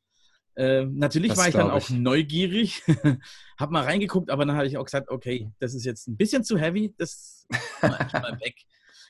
äh, 0.55 0.85
natürlich 0.85 1.29
das 1.29 1.37
war 1.37 1.47
ich 1.47 1.53
dann 1.53 1.71
auch 1.71 1.89
ich. 1.89 1.95
neugierig, 1.95 2.81
habe 3.57 3.73
mal 3.73 3.83
reingeguckt, 3.83 4.29
aber 4.29 4.45
dann 4.45 4.55
habe 4.55 4.67
ich 4.67 4.77
auch 4.77 4.85
gesagt, 4.85 5.09
okay, 5.09 5.51
das 5.59 5.73
ist 5.73 5.85
jetzt 5.85 6.07
ein 6.07 6.15
bisschen 6.15 6.43
zu 6.43 6.57
heavy, 6.57 6.93
das 6.97 7.45
mal, 7.81 8.07
mal 8.13 8.39
weg. 8.41 8.55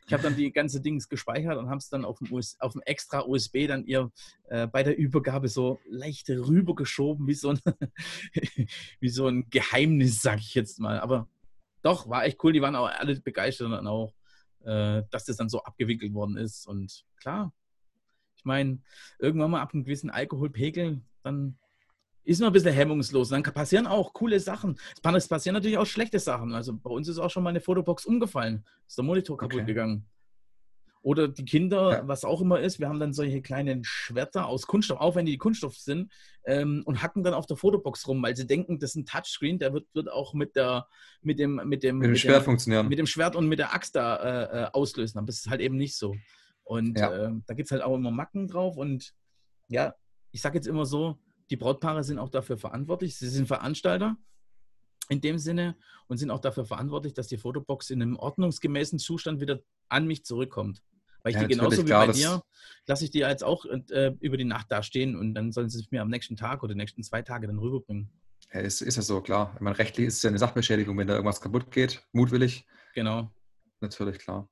Ich 0.08 0.14
habe 0.14 0.22
dann 0.22 0.36
die 0.36 0.52
ganze 0.52 0.82
Dings 0.82 1.10
gespeichert 1.10 1.58
und 1.58 1.68
habe 1.68 1.78
es 1.78 1.90
dann 1.90 2.06
auf 2.06 2.20
dem, 2.20 2.32
US, 2.32 2.58
auf 2.60 2.74
dem 2.74 2.82
extra 2.84 3.22
USB 3.22 3.68
dann 3.68 3.86
ihr 3.86 4.12
äh, 4.50 4.68
bei 4.68 4.84
der 4.84 4.98
Übergabe 4.98 5.48
so 5.48 5.80
leicht 5.90 6.30
rübergeschoben, 6.30 7.28
wie 7.28 7.34
so 7.34 7.50
ein, 7.50 7.60
wie 9.00 9.10
so 9.10 9.28
ein 9.28 9.50
Geheimnis, 9.50 10.22
sag 10.22 10.40
ich 10.40 10.54
jetzt 10.54 10.80
mal. 10.80 11.00
Aber 11.00 11.28
doch, 11.82 12.08
war 12.08 12.26
echt 12.26 12.44
cool. 12.44 12.54
Die 12.54 12.62
waren 12.62 12.76
auch 12.76 12.88
alle 12.88 13.20
begeistert 13.20 13.72
dann 13.72 13.88
auch, 13.88 14.14
äh, 14.64 15.02
dass 15.10 15.26
das 15.26 15.38
dann 15.38 15.50
so 15.50 15.64
abgewickelt 15.64 16.14
worden 16.14 16.38
ist. 16.38 16.68
Und 16.68 17.04
klar, 17.18 17.52
ich 17.65 17.65
meine, 18.46 18.80
irgendwann 19.20 19.52
mal 19.52 19.62
ab 19.62 19.74
einem 19.74 19.84
gewissen 19.84 20.10
Alkoholpegel, 20.10 21.02
dann 21.24 21.58
ist 22.24 22.40
noch 22.40 22.48
ein 22.48 22.54
bisschen 22.54 22.74
hemmungslos. 22.74 23.30
Dann 23.30 23.44
passieren 23.44 23.88
auch 23.88 24.14
coole 24.14 24.40
Sachen. 24.40 24.78
Es 25.16 25.28
passieren 25.28 25.54
natürlich 25.54 25.78
auch 25.78 25.86
schlechte 25.86 26.20
Sachen. 26.20 26.54
Also 26.54 26.76
bei 26.76 26.90
uns 26.90 27.08
ist 27.08 27.20
auch 27.20 27.30
schon 27.30 27.44
mal 27.44 27.52
eine 27.52 27.62
Fotobox 27.62 28.06
umgefallen. 28.06 28.66
Ist 28.88 28.98
der 28.98 29.06
Monitor 29.06 29.38
kaputt 29.38 29.62
okay. 29.62 29.66
gegangen. 29.66 30.06
Oder 31.06 31.28
die 31.28 31.46
Kinder, 31.46 31.92
ja. 31.92 32.08
was 32.08 32.26
auch 32.26 32.42
immer 32.42 32.60
ist, 32.60 32.80
wir 32.80 32.90
haben 32.90 33.00
dann 33.00 33.14
solche 33.14 33.40
kleinen 33.44 33.84
Schwerter 33.84 34.48
aus 34.48 34.66
Kunststoff, 34.66 35.00
auch 35.00 35.16
wenn 35.16 35.28
die 35.28 35.38
Kunststoff 35.38 35.78
sind, 35.78 36.12
ähm, 36.46 36.82
und 36.86 37.04
hacken 37.04 37.22
dann 37.22 37.36
auf 37.36 37.46
der 37.46 37.58
Fotobox 37.58 38.08
rum, 38.08 38.24
weil 38.24 38.36
sie 38.36 38.48
denken, 38.48 38.80
das 38.80 38.92
ist 38.92 38.96
ein 38.96 39.06
Touchscreen, 39.06 39.60
der 39.60 39.72
wird, 39.72 39.86
wird 39.94 40.12
auch 40.12 40.34
mit, 40.34 40.56
der, 40.56 40.88
mit, 41.22 41.38
dem, 41.38 41.62
mit, 41.66 41.84
dem, 41.84 42.00
mit 42.00 42.08
dem 42.08 42.16
Schwert 42.16 42.42
dem, 42.42 42.46
funktionieren. 42.46 42.88
Mit 42.88 42.98
dem 42.98 43.06
Schwert 43.06 43.36
und 43.36 43.48
mit 43.48 43.60
der 43.60 43.76
Axt 43.76 43.96
da 43.96 44.16
äh, 44.16 44.64
äh 44.64 44.68
auslösen. 44.74 45.20
Aber 45.20 45.28
das 45.28 45.36
ist 45.36 45.48
halt 45.48 45.62
eben 45.62 45.76
nicht 45.76 45.96
so. 45.96 46.16
Und 46.66 47.00
ja. 47.00 47.28
äh, 47.28 47.32
da 47.46 47.54
gibt 47.54 47.68
es 47.68 47.72
halt 47.72 47.84
auch 47.84 47.96
immer 47.96 48.12
Macken 48.12 48.48
drauf. 48.48 48.76
Und 48.76 49.14
ja, 49.68 49.96
ich 50.32 50.42
sage 50.42 50.58
jetzt 50.58 50.68
immer 50.68 50.86
so, 50.86 51.18
die 51.50 51.56
Brautpaare 51.56 52.04
sind 52.04 52.20
auch 52.20 52.30
dafür 52.30 52.58
verantwortlich. 52.58 53.18
Sie 53.18 53.30
sind 53.30 53.48
Veranstalter 53.48 54.18
in 55.10 55.22
dem 55.22 55.38
Sinne 55.38 55.78
und 56.08 56.18
sind 56.18 56.32
auch 56.32 56.40
dafür 56.40 56.66
verantwortlich, 56.66 57.14
dass 57.14 57.28
die 57.28 57.38
Fotobox 57.38 57.92
in 57.92 58.02
einem 58.02 58.18
ordnungsgemäßen 58.18 59.00
Zustand 59.00 59.40
wieder 59.40 59.60
an 59.90 60.08
mich 60.08 60.26
zurückkommt. 60.26 60.82
Weil 61.22 61.32
ich 61.32 61.36
ja, 61.38 61.48
die 61.48 61.56
genauso 61.56 61.86
wie 61.86 61.92
bei 61.92 62.08
dir, 62.08 62.42
lasse 62.88 63.06
ich 63.06 63.12
die 63.12 63.20
jetzt 63.20 63.44
auch 63.44 63.66
äh, 63.66 64.12
über 64.20 64.38
die 64.38 64.44
Nacht 64.44 64.72
da 64.72 64.84
stehen 64.84 65.16
und 65.16 65.34
dann 65.34 65.52
sollen 65.52 65.70
sie 65.70 65.80
es 65.80 65.92
mir 65.92 66.02
am 66.02 66.10
nächsten 66.10 66.36
Tag 66.36 66.64
oder 66.64 66.74
die 66.74 66.80
nächsten 66.80 67.04
zwei 67.04 67.22
Tage 67.22 67.48
dann 67.48 67.58
rüberbringen. 67.60 68.10
Ja, 68.54 68.60
ist, 68.60 68.82
ist 68.82 68.96
ja 68.96 69.02
so, 69.02 69.22
klar. 69.22 69.52
Ich 69.56 69.62
meine, 69.62 69.78
rechtlich 69.78 70.08
ist 70.08 70.18
es 70.18 70.24
ja 70.24 70.30
eine 70.30 70.38
Sachbeschädigung, 70.38 70.98
wenn 70.98 71.08
da 71.08 71.16
irgendwas 71.16 71.42
kaputt 71.42 71.72
geht, 71.72 72.06
mutwillig. 72.12 72.66
Genau. 72.94 73.32
Natürlich, 73.82 74.20
klar. 74.20 74.48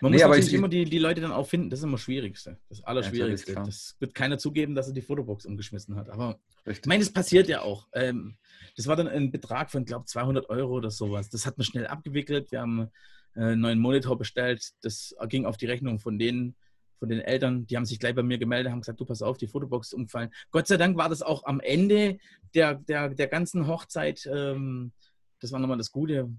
Man 0.00 0.12
nee, 0.12 0.16
muss 0.18 0.26
natürlich 0.26 0.48
ich, 0.48 0.54
immer 0.54 0.68
die, 0.68 0.84
die 0.84 0.98
Leute 0.98 1.20
dann 1.20 1.32
auch 1.32 1.46
finden, 1.46 1.70
das 1.70 1.80
ist 1.80 1.84
immer 1.84 1.92
das 1.92 2.02
Schwierigste. 2.02 2.58
Das 2.68 2.82
Allerschwierigste. 2.84 3.52
Ja, 3.52 3.62
das 3.64 3.96
wird 3.98 4.14
keiner 4.14 4.38
zugeben, 4.38 4.74
dass 4.74 4.88
er 4.88 4.94
die 4.94 5.02
Fotobox 5.02 5.46
umgeschmissen 5.46 5.96
hat. 5.96 6.10
Aber 6.10 6.38
Richtig. 6.66 6.84
ich 6.84 6.88
meine, 6.88 7.02
das 7.02 7.12
passiert 7.12 7.48
ja 7.48 7.62
auch. 7.62 7.88
Ähm, 7.92 8.36
das 8.76 8.86
war 8.86 8.96
dann 8.96 9.08
ein 9.08 9.30
Betrag 9.30 9.70
von, 9.70 9.84
glaube 9.84 10.04
ich, 10.06 10.12
200 10.12 10.48
Euro 10.48 10.74
oder 10.74 10.90
sowas. 10.90 11.28
Das 11.28 11.46
hat 11.46 11.58
man 11.58 11.64
schnell 11.64 11.86
abgewickelt. 11.86 12.50
Wir 12.52 12.60
haben 12.60 12.90
äh, 13.34 13.40
einen 13.40 13.60
neuen 13.60 13.78
Monitor 13.78 14.16
bestellt. 14.18 14.72
Das 14.82 15.14
ging 15.28 15.46
auf 15.46 15.56
die 15.56 15.66
Rechnung 15.66 15.98
von 15.98 16.18
denen, 16.18 16.56
von 16.98 17.08
den 17.08 17.20
Eltern. 17.20 17.66
Die 17.66 17.76
haben 17.76 17.84
sich 17.84 17.98
gleich 17.98 18.14
bei 18.14 18.22
mir 18.22 18.38
gemeldet, 18.38 18.72
haben 18.72 18.80
gesagt, 18.80 19.00
du 19.00 19.04
pass 19.04 19.22
auf, 19.22 19.38
die 19.38 19.48
Fotobox 19.48 19.88
ist 19.88 19.94
umgefallen. 19.94 20.30
Gott 20.50 20.66
sei 20.66 20.76
Dank 20.76 20.96
war 20.96 21.08
das 21.08 21.22
auch 21.22 21.44
am 21.44 21.60
Ende 21.60 22.18
der, 22.54 22.74
der, 22.74 23.10
der 23.10 23.26
ganzen 23.26 23.66
Hochzeit. 23.66 24.28
Ähm, 24.32 24.92
das 25.40 25.52
war 25.52 25.60
nochmal 25.60 25.78
das 25.78 25.90
Gute 25.90 26.30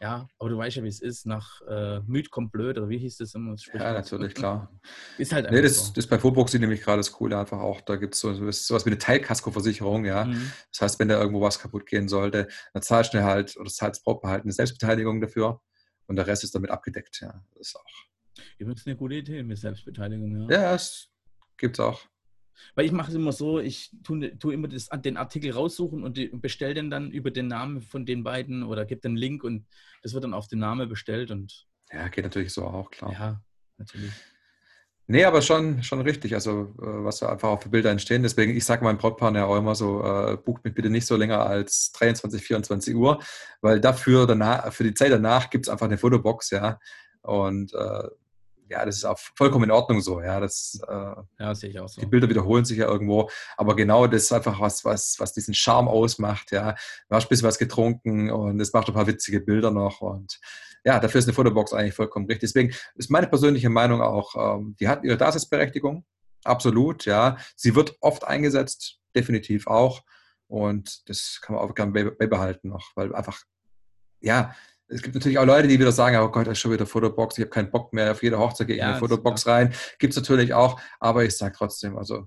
ja, 0.00 0.28
aber 0.38 0.50
du 0.50 0.58
weißt 0.58 0.76
ja, 0.76 0.84
wie 0.84 0.88
es 0.88 1.00
ist. 1.00 1.26
Nach 1.26 1.60
äh, 1.62 2.00
Müd 2.06 2.30
kommt 2.30 2.52
blöd, 2.52 2.78
oder 2.78 2.88
wie 2.88 2.98
hieß 2.98 3.16
das 3.18 3.34
immer? 3.34 3.52
Das 3.52 3.66
ja, 3.66 3.92
natürlich, 3.92 4.34
klar. 4.34 4.70
Ist 5.18 5.32
halt 5.32 5.50
nee, 5.50 5.60
das, 5.60 5.86
so. 5.86 5.92
das 5.92 6.06
bei 6.06 6.18
Fullboxing 6.18 6.60
nämlich 6.60 6.82
gerade 6.82 6.98
das 6.98 7.12
Coole 7.12 7.38
einfach 7.38 7.58
auch. 7.58 7.80
Da 7.80 7.96
gibt 7.96 8.14
es 8.14 8.20
so, 8.20 8.32
sowas 8.32 8.86
wie 8.86 8.90
eine 8.90 8.98
Teilkaskoversicherung, 8.98 10.04
ja. 10.04 10.24
Mhm. 10.24 10.52
Das 10.72 10.82
heißt, 10.82 11.00
wenn 11.00 11.08
da 11.08 11.18
irgendwo 11.18 11.40
was 11.40 11.58
kaputt 11.58 11.86
gehen 11.86 12.08
sollte, 12.08 12.48
dann 12.72 12.82
zahlst 12.82 13.14
du 13.14 13.24
halt, 13.24 13.56
oder 13.56 13.70
zahlst 13.70 14.04
Brautpaar 14.04 14.30
halt 14.30 14.42
eine 14.44 14.52
Selbstbeteiligung 14.52 15.20
dafür 15.20 15.60
und 16.06 16.16
der 16.16 16.26
Rest 16.26 16.44
ist 16.44 16.54
damit 16.54 16.70
abgedeckt, 16.70 17.20
ja. 17.20 17.44
Das 17.54 17.68
ist 17.68 17.76
auch. 17.76 18.42
Übrigens 18.58 18.86
eine 18.86 18.96
gute 18.96 19.16
Idee 19.16 19.42
mit 19.42 19.58
Selbstbeteiligung, 19.58 20.48
ja. 20.48 20.60
Ja, 20.60 20.74
es 20.74 21.08
gibt 21.56 21.78
es 21.78 21.80
auch. 21.80 22.00
Weil 22.74 22.86
ich 22.86 22.92
mache 22.92 23.10
es 23.10 23.14
immer 23.14 23.32
so, 23.32 23.58
ich 23.58 23.90
tue, 24.02 24.38
tue 24.38 24.54
immer 24.54 24.68
das, 24.68 24.88
den 24.88 25.16
Artikel 25.16 25.52
raussuchen 25.52 26.02
und 26.02 26.40
bestelle 26.40 26.74
den 26.74 26.90
dann 26.90 27.10
über 27.10 27.30
den 27.30 27.48
Namen 27.48 27.80
von 27.80 28.06
den 28.06 28.22
beiden 28.22 28.62
oder 28.62 28.84
gebe 28.84 29.00
den 29.00 29.16
Link 29.16 29.44
und 29.44 29.66
das 30.02 30.14
wird 30.14 30.24
dann 30.24 30.34
auf 30.34 30.48
den 30.48 30.58
Namen 30.58 30.88
bestellt 30.88 31.30
und. 31.30 31.66
Ja, 31.92 32.08
geht 32.08 32.24
natürlich 32.24 32.52
so 32.52 32.64
auch, 32.64 32.90
klar. 32.90 33.12
Ja, 33.12 33.42
natürlich. 33.78 34.12
Nee, 35.10 35.24
aber 35.24 35.40
schon, 35.40 35.82
schon 35.82 36.02
richtig, 36.02 36.34
also 36.34 36.74
äh, 36.82 37.04
was 37.04 37.20
da 37.20 37.32
einfach 37.32 37.48
auch 37.48 37.62
für 37.62 37.70
Bilder 37.70 37.90
entstehen. 37.90 38.22
Deswegen, 38.22 38.54
ich 38.54 38.66
sage 38.66 38.84
meinem 38.84 38.98
Brautpartner 38.98 39.46
auch 39.46 39.56
immer 39.56 39.74
so, 39.74 40.04
äh, 40.04 40.36
bucht 40.36 40.62
mich 40.64 40.74
bitte 40.74 40.90
nicht 40.90 41.06
so 41.06 41.16
länger 41.16 41.46
als 41.46 41.92
23, 41.92 42.42
24 42.42 42.94
Uhr, 42.94 43.18
weil 43.62 43.80
dafür 43.80 44.26
danach, 44.26 44.70
für 44.70 44.84
die 44.84 44.92
Zeit 44.92 45.10
danach 45.10 45.48
gibt 45.48 45.64
es 45.64 45.70
einfach 45.70 45.86
eine 45.86 45.96
Fotobox, 45.96 46.50
ja. 46.50 46.78
Und 47.22 47.72
äh, 47.72 48.08
ja, 48.68 48.84
das 48.84 48.96
ist 48.96 49.04
auch 49.04 49.18
vollkommen 49.36 49.64
in 49.64 49.70
Ordnung 49.70 50.00
so. 50.00 50.20
Ja, 50.20 50.40
das, 50.40 50.80
äh, 50.86 51.14
ja, 51.38 51.54
sehe 51.54 51.70
ich 51.70 51.80
auch 51.80 51.88
so. 51.88 52.00
Die 52.00 52.06
Bilder 52.06 52.28
wiederholen 52.28 52.64
sich 52.64 52.78
ja 52.78 52.86
irgendwo, 52.86 53.30
aber 53.56 53.76
genau 53.76 54.06
das 54.06 54.24
ist 54.24 54.32
einfach 54.32 54.60
was, 54.60 54.84
was, 54.84 55.16
was 55.18 55.32
diesen 55.32 55.54
Charme 55.54 55.88
ausmacht. 55.88 56.52
Ja, 56.52 56.74
du 57.08 57.14
hast 57.14 57.26
ein 57.26 57.28
bisschen 57.28 57.48
was 57.48 57.58
getrunken 57.58 58.30
und 58.30 58.60
es 58.60 58.72
macht 58.72 58.88
ein 58.88 58.94
paar 58.94 59.06
witzige 59.06 59.40
Bilder 59.40 59.70
noch 59.70 60.00
und 60.00 60.38
ja, 60.84 61.00
dafür 61.00 61.18
ist 61.18 61.26
eine 61.26 61.34
Fotobox 61.34 61.72
eigentlich 61.72 61.94
vollkommen 61.94 62.26
richtig. 62.26 62.52
Deswegen 62.52 62.74
ist 62.94 63.10
meine 63.10 63.26
persönliche 63.26 63.68
Meinung 63.68 64.00
auch, 64.00 64.58
ähm, 64.58 64.76
die 64.78 64.88
hat 64.88 65.04
ihre 65.04 65.16
Daseinsberechtigung, 65.16 66.04
absolut. 66.44 67.04
Ja, 67.04 67.36
sie 67.56 67.74
wird 67.74 67.96
oft 68.00 68.24
eingesetzt, 68.24 68.98
definitiv 69.14 69.66
auch 69.66 70.02
und 70.46 71.08
das 71.08 71.40
kann 71.42 71.56
man 71.56 71.64
auch 71.64 71.74
gerne 71.74 72.10
beibehalten 72.12 72.68
noch, 72.68 72.92
weil 72.94 73.14
einfach 73.14 73.42
ja, 74.20 74.54
es 74.88 75.02
gibt 75.02 75.14
natürlich 75.14 75.38
auch 75.38 75.44
Leute, 75.44 75.68
die 75.68 75.78
wieder 75.78 75.92
sagen, 75.92 76.16
oh 76.16 76.28
Gott, 76.30 76.46
da 76.46 76.52
ist 76.52 76.58
schon 76.58 76.72
wieder 76.72 76.86
Fotobox, 76.86 77.36
ich 77.38 77.42
habe 77.42 77.50
keinen 77.50 77.70
Bock 77.70 77.92
mehr, 77.92 78.12
auf 78.12 78.22
jede 78.22 78.38
Hochzeit 78.38 78.66
gehe 78.66 78.76
ich 78.76 78.80
ja, 78.80 78.86
in 78.86 78.90
eine 78.92 79.00
Fotobox 79.00 79.46
rein. 79.46 79.74
Gibt 79.98 80.12
es 80.12 80.16
natürlich 80.16 80.54
auch, 80.54 80.80
aber 80.98 81.24
ich 81.24 81.36
sage 81.36 81.54
trotzdem, 81.56 81.96
also 81.98 82.26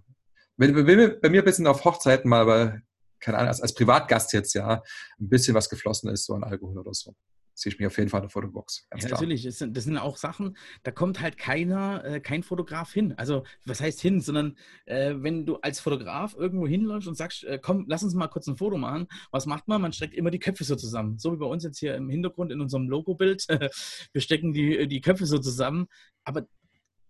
wenn, 0.58 0.76
wenn 0.76 1.20
bei 1.20 1.30
mir 1.30 1.42
ein 1.42 1.46
bisschen 1.46 1.68
auf 1.68 1.84
Hochzeiten 1.84 2.30
mal, 2.30 2.46
weil, 2.46 2.84
keine 3.20 3.38
Ahnung, 3.38 3.50
als, 3.50 3.62
als 3.62 3.74
Privatgast 3.74 4.34
jetzt 4.34 4.54
ja, 4.54 4.84
ein 5.20 5.30
bisschen 5.30 5.56
was 5.56 5.70
geflossen 5.70 6.10
ist, 6.12 6.26
so 6.26 6.36
ein 6.36 6.44
Alkohol 6.44 6.78
oder 6.78 6.94
so 6.94 7.16
sehe 7.54 7.72
ich 7.72 7.80
mich 7.80 7.88
auf 7.88 7.98
jeden 7.98 8.10
Fall 8.10 8.20
in 8.20 8.24
der 8.24 8.30
Fotobox. 8.30 8.88
ja, 8.98 9.10
natürlich. 9.10 9.44
Das 9.44 9.58
sind, 9.58 9.76
das 9.76 9.84
sind, 9.84 9.98
auch 9.98 10.18
Sachen, 10.18 10.58
da 10.84 10.92
kommt 10.92 11.22
halt 11.22 11.38
keiner, 11.38 12.04
äh, 12.06 12.20
kein 12.20 12.44
Fotograf 12.44 12.92
hin. 12.92 13.14
Also, 13.18 13.44
was 13.66 13.82
heißt 13.82 14.02
hin? 14.02 14.22
Sondern, 14.22 14.58
äh, 14.86 15.16
wenn 15.18 15.46
du 15.46 15.58
als 15.58 15.80
Fotograf 15.80 16.36
irgendwo 16.36 16.68
hinläufst 16.68 17.08
und 17.08 17.16
sagst, 17.16 17.44
äh, 17.44 17.60
komm, 17.62 17.86
lass 17.88 18.04
uns 18.04 18.14
mal 18.14 18.28
kurz 18.28 18.48
ein 18.48 18.58
Foto 18.58 18.78
machen, 18.78 19.08
was 19.32 19.46
macht 19.46 19.68
man? 19.68 19.82
Man 19.82 19.94
streckt 19.94 20.16
immer 20.16 20.32
die 20.32 20.40
Köpfe 20.40 20.64
so 20.64 20.76
zusammen. 20.76 21.18
So 21.18 21.34
wie 21.34 21.38
bei 21.38 21.46
uns 21.46 21.64
jetzt 21.64 21.80
hier 21.80 21.96
im 21.96 22.10
Hintergrund 22.10 22.52
in 22.52 22.62
unserem 22.62 22.88
Logo-Bild. 22.90 23.46
Wir 24.14 24.22
stecken 24.22 24.54
die, 24.54 24.88
die 24.88 25.02
Köpfe 25.02 25.26
so 25.26 25.38
zusammen. 25.40 25.88
Aber 26.24 26.48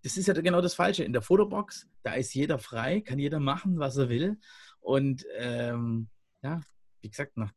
das 0.03 0.17
ist 0.17 0.27
ja 0.27 0.33
genau 0.33 0.61
das 0.61 0.73
Falsche. 0.73 1.03
In 1.03 1.13
der 1.13 1.21
Fotobox, 1.21 1.87
da 2.03 2.13
ist 2.13 2.33
jeder 2.33 2.57
frei, 2.57 3.01
kann 3.01 3.19
jeder 3.19 3.39
machen, 3.39 3.79
was 3.79 3.97
er 3.97 4.09
will. 4.09 4.39
Und 4.79 5.25
ähm, 5.37 6.09
ja, 6.41 6.61
wie 7.01 7.09
gesagt, 7.09 7.37
nach 7.37 7.51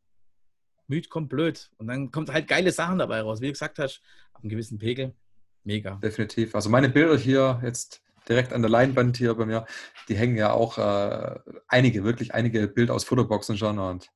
müd 0.87 1.11
kommt 1.11 1.29
blöd. 1.29 1.71
Und 1.79 1.89
dann 1.89 2.11
kommt 2.11 2.33
halt 2.33 2.49
geile 2.49 2.73
Sachen 2.73 2.99
dabei 2.99 3.21
raus. 3.21 3.41
Wie 3.41 3.47
du 3.47 3.53
gesagt 3.53 3.79
hast, 3.79 4.01
ab 4.33 4.43
einem 4.43 4.51
gewissen 4.51 4.79
Pegel. 4.79 5.15
Mega. 5.65 5.97
Definitiv. 5.97 6.55
Also 6.55 6.69
meine 6.69 6.89
Bilder 6.89 7.17
hier 7.17 7.61
jetzt 7.65 8.03
direkt 8.29 8.53
an 8.53 8.63
der 8.63 8.71
Leinwand 8.71 9.17
hier 9.17 9.35
bei 9.35 9.47
mir, 9.47 9.67
die 10.09 10.17
hängen 10.17 10.37
ja 10.37 10.53
auch 10.53 10.79
äh, 10.79 11.39
einige, 11.69 12.05
wirklich 12.05 12.35
einige 12.35 12.69
Bilder 12.69 12.95
aus 12.95 13.05
Fotoboxen 13.05 13.57
schon 13.57 13.79
und 13.79 14.11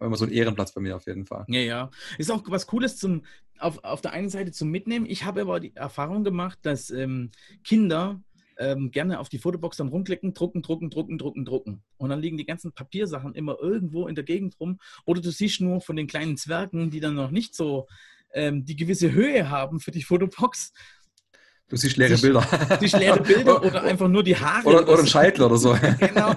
immer 0.00 0.16
so 0.16 0.24
ein 0.24 0.32
Ehrenplatz 0.32 0.72
bei 0.72 0.80
mir 0.80 0.96
auf 0.96 1.06
jeden 1.06 1.26
Fall. 1.26 1.44
Ja, 1.48 1.60
ja. 1.60 1.90
Ist 2.18 2.30
auch 2.30 2.42
was 2.46 2.66
Cooles 2.66 2.96
zum, 2.96 3.24
auf, 3.58 3.84
auf 3.84 4.00
der 4.00 4.12
einen 4.12 4.30
Seite 4.30 4.52
zum 4.52 4.70
Mitnehmen. 4.70 5.06
Ich 5.06 5.24
habe 5.24 5.42
aber 5.42 5.60
die 5.60 5.76
Erfahrung 5.76 6.24
gemacht, 6.24 6.58
dass 6.62 6.90
ähm, 6.90 7.30
Kinder 7.64 8.20
ähm, 8.60 8.90
gerne 8.90 9.18
auf 9.18 9.28
die 9.28 9.38
Fotobox 9.38 9.78
dann 9.78 9.88
rumklicken, 9.88 10.34
drucken, 10.34 10.62
drucken, 10.62 10.90
drucken, 10.90 11.18
drucken, 11.18 11.44
drucken. 11.44 11.82
Und 11.96 12.10
dann 12.10 12.20
liegen 12.20 12.36
die 12.36 12.44
ganzen 12.44 12.72
Papiersachen 12.72 13.34
immer 13.34 13.56
irgendwo 13.58 14.06
in 14.06 14.14
der 14.14 14.24
Gegend 14.24 14.60
rum. 14.60 14.78
Oder 15.06 15.20
du 15.20 15.30
siehst 15.30 15.60
nur 15.60 15.80
von 15.80 15.96
den 15.96 16.06
kleinen 16.06 16.36
Zwergen, 16.36 16.90
die 16.90 17.00
dann 17.00 17.14
noch 17.14 17.30
nicht 17.30 17.54
so 17.54 17.88
ähm, 18.32 18.64
die 18.64 18.76
gewisse 18.76 19.12
Höhe 19.12 19.48
haben 19.48 19.80
für 19.80 19.90
die 19.90 20.02
Fotobox. 20.02 20.72
Du 21.68 21.76
siehst 21.76 21.96
leere 21.96 22.18
Bilder. 22.18 22.40
Du 22.68 22.76
siehst 22.80 22.98
leere 22.98 23.22
Bilder 23.22 23.62
oder 23.64 23.82
einfach 23.82 24.08
nur 24.08 24.22
die 24.22 24.36
Haare. 24.36 24.68
Oder, 24.68 24.88
oder 24.88 24.98
ein 24.98 25.06
Scheitel 25.06 25.42
oder 25.42 25.56
so. 25.56 25.76
genau. 25.98 26.34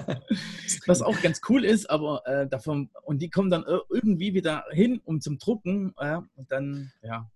Was 0.86 1.02
auch 1.02 1.20
ganz 1.20 1.40
cool 1.48 1.64
ist, 1.64 1.90
aber 1.90 2.22
äh, 2.24 2.48
davon, 2.48 2.88
und 3.02 3.20
die 3.20 3.30
kommen 3.30 3.50
dann 3.50 3.64
irgendwie 3.90 4.32
wieder 4.32 4.64
hin, 4.70 5.00
um 5.04 5.20
zum 5.20 5.38
Drucken. 5.38 5.92
Äh, 5.98 6.18
und 6.36 6.50
dann, 6.50 6.92
ja, 7.02 7.28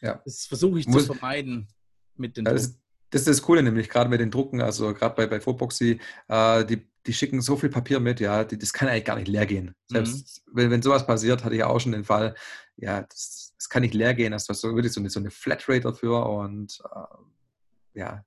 ja. 0.00 0.20
das 0.24 0.46
versuche 0.46 0.80
ich 0.80 0.86
Muss, 0.86 1.06
zu 1.06 1.14
vermeiden 1.14 1.68
mit 2.16 2.36
den 2.36 2.46
ja, 2.46 2.52
das, 2.52 2.78
das 3.12 3.20
ist 3.22 3.28
das 3.28 3.42
Coole 3.42 3.62
nämlich, 3.62 3.88
gerade 3.88 4.08
mit 4.10 4.20
den 4.20 4.30
Drucken, 4.30 4.62
also 4.62 4.94
gerade 4.94 5.14
bei, 5.14 5.26
bei 5.26 5.38
Foboxy, 5.38 6.00
äh, 6.28 6.64
die, 6.64 6.88
die 7.06 7.12
schicken 7.12 7.42
so 7.42 7.56
viel 7.56 7.68
Papier 7.68 8.00
mit, 8.00 8.20
ja, 8.20 8.42
die, 8.42 8.58
das 8.58 8.72
kann 8.72 8.88
eigentlich 8.88 9.04
gar 9.04 9.16
nicht 9.16 9.28
leer 9.28 9.44
gehen. 9.46 9.74
Selbst 9.86 10.42
mhm. 10.46 10.52
wenn, 10.56 10.70
wenn 10.70 10.82
sowas 10.82 11.06
passiert, 11.06 11.44
hatte 11.44 11.54
ich 11.54 11.62
auch 11.62 11.78
schon 11.78 11.92
den 11.92 12.04
Fall, 12.04 12.34
ja, 12.76 13.02
das, 13.02 13.54
das 13.58 13.68
kann 13.68 13.82
nicht 13.82 13.94
leer 13.94 14.14
gehen. 14.14 14.32
Das 14.32 14.48
ist 14.48 14.60
so 14.60 14.74
wirklich 14.74 14.92
so 14.92 15.00
eine, 15.00 15.10
so 15.10 15.20
eine 15.20 15.30
Flatrate 15.30 15.82
dafür 15.82 16.26
und 16.26 16.82
äh, 16.94 18.00
ja, 18.00 18.24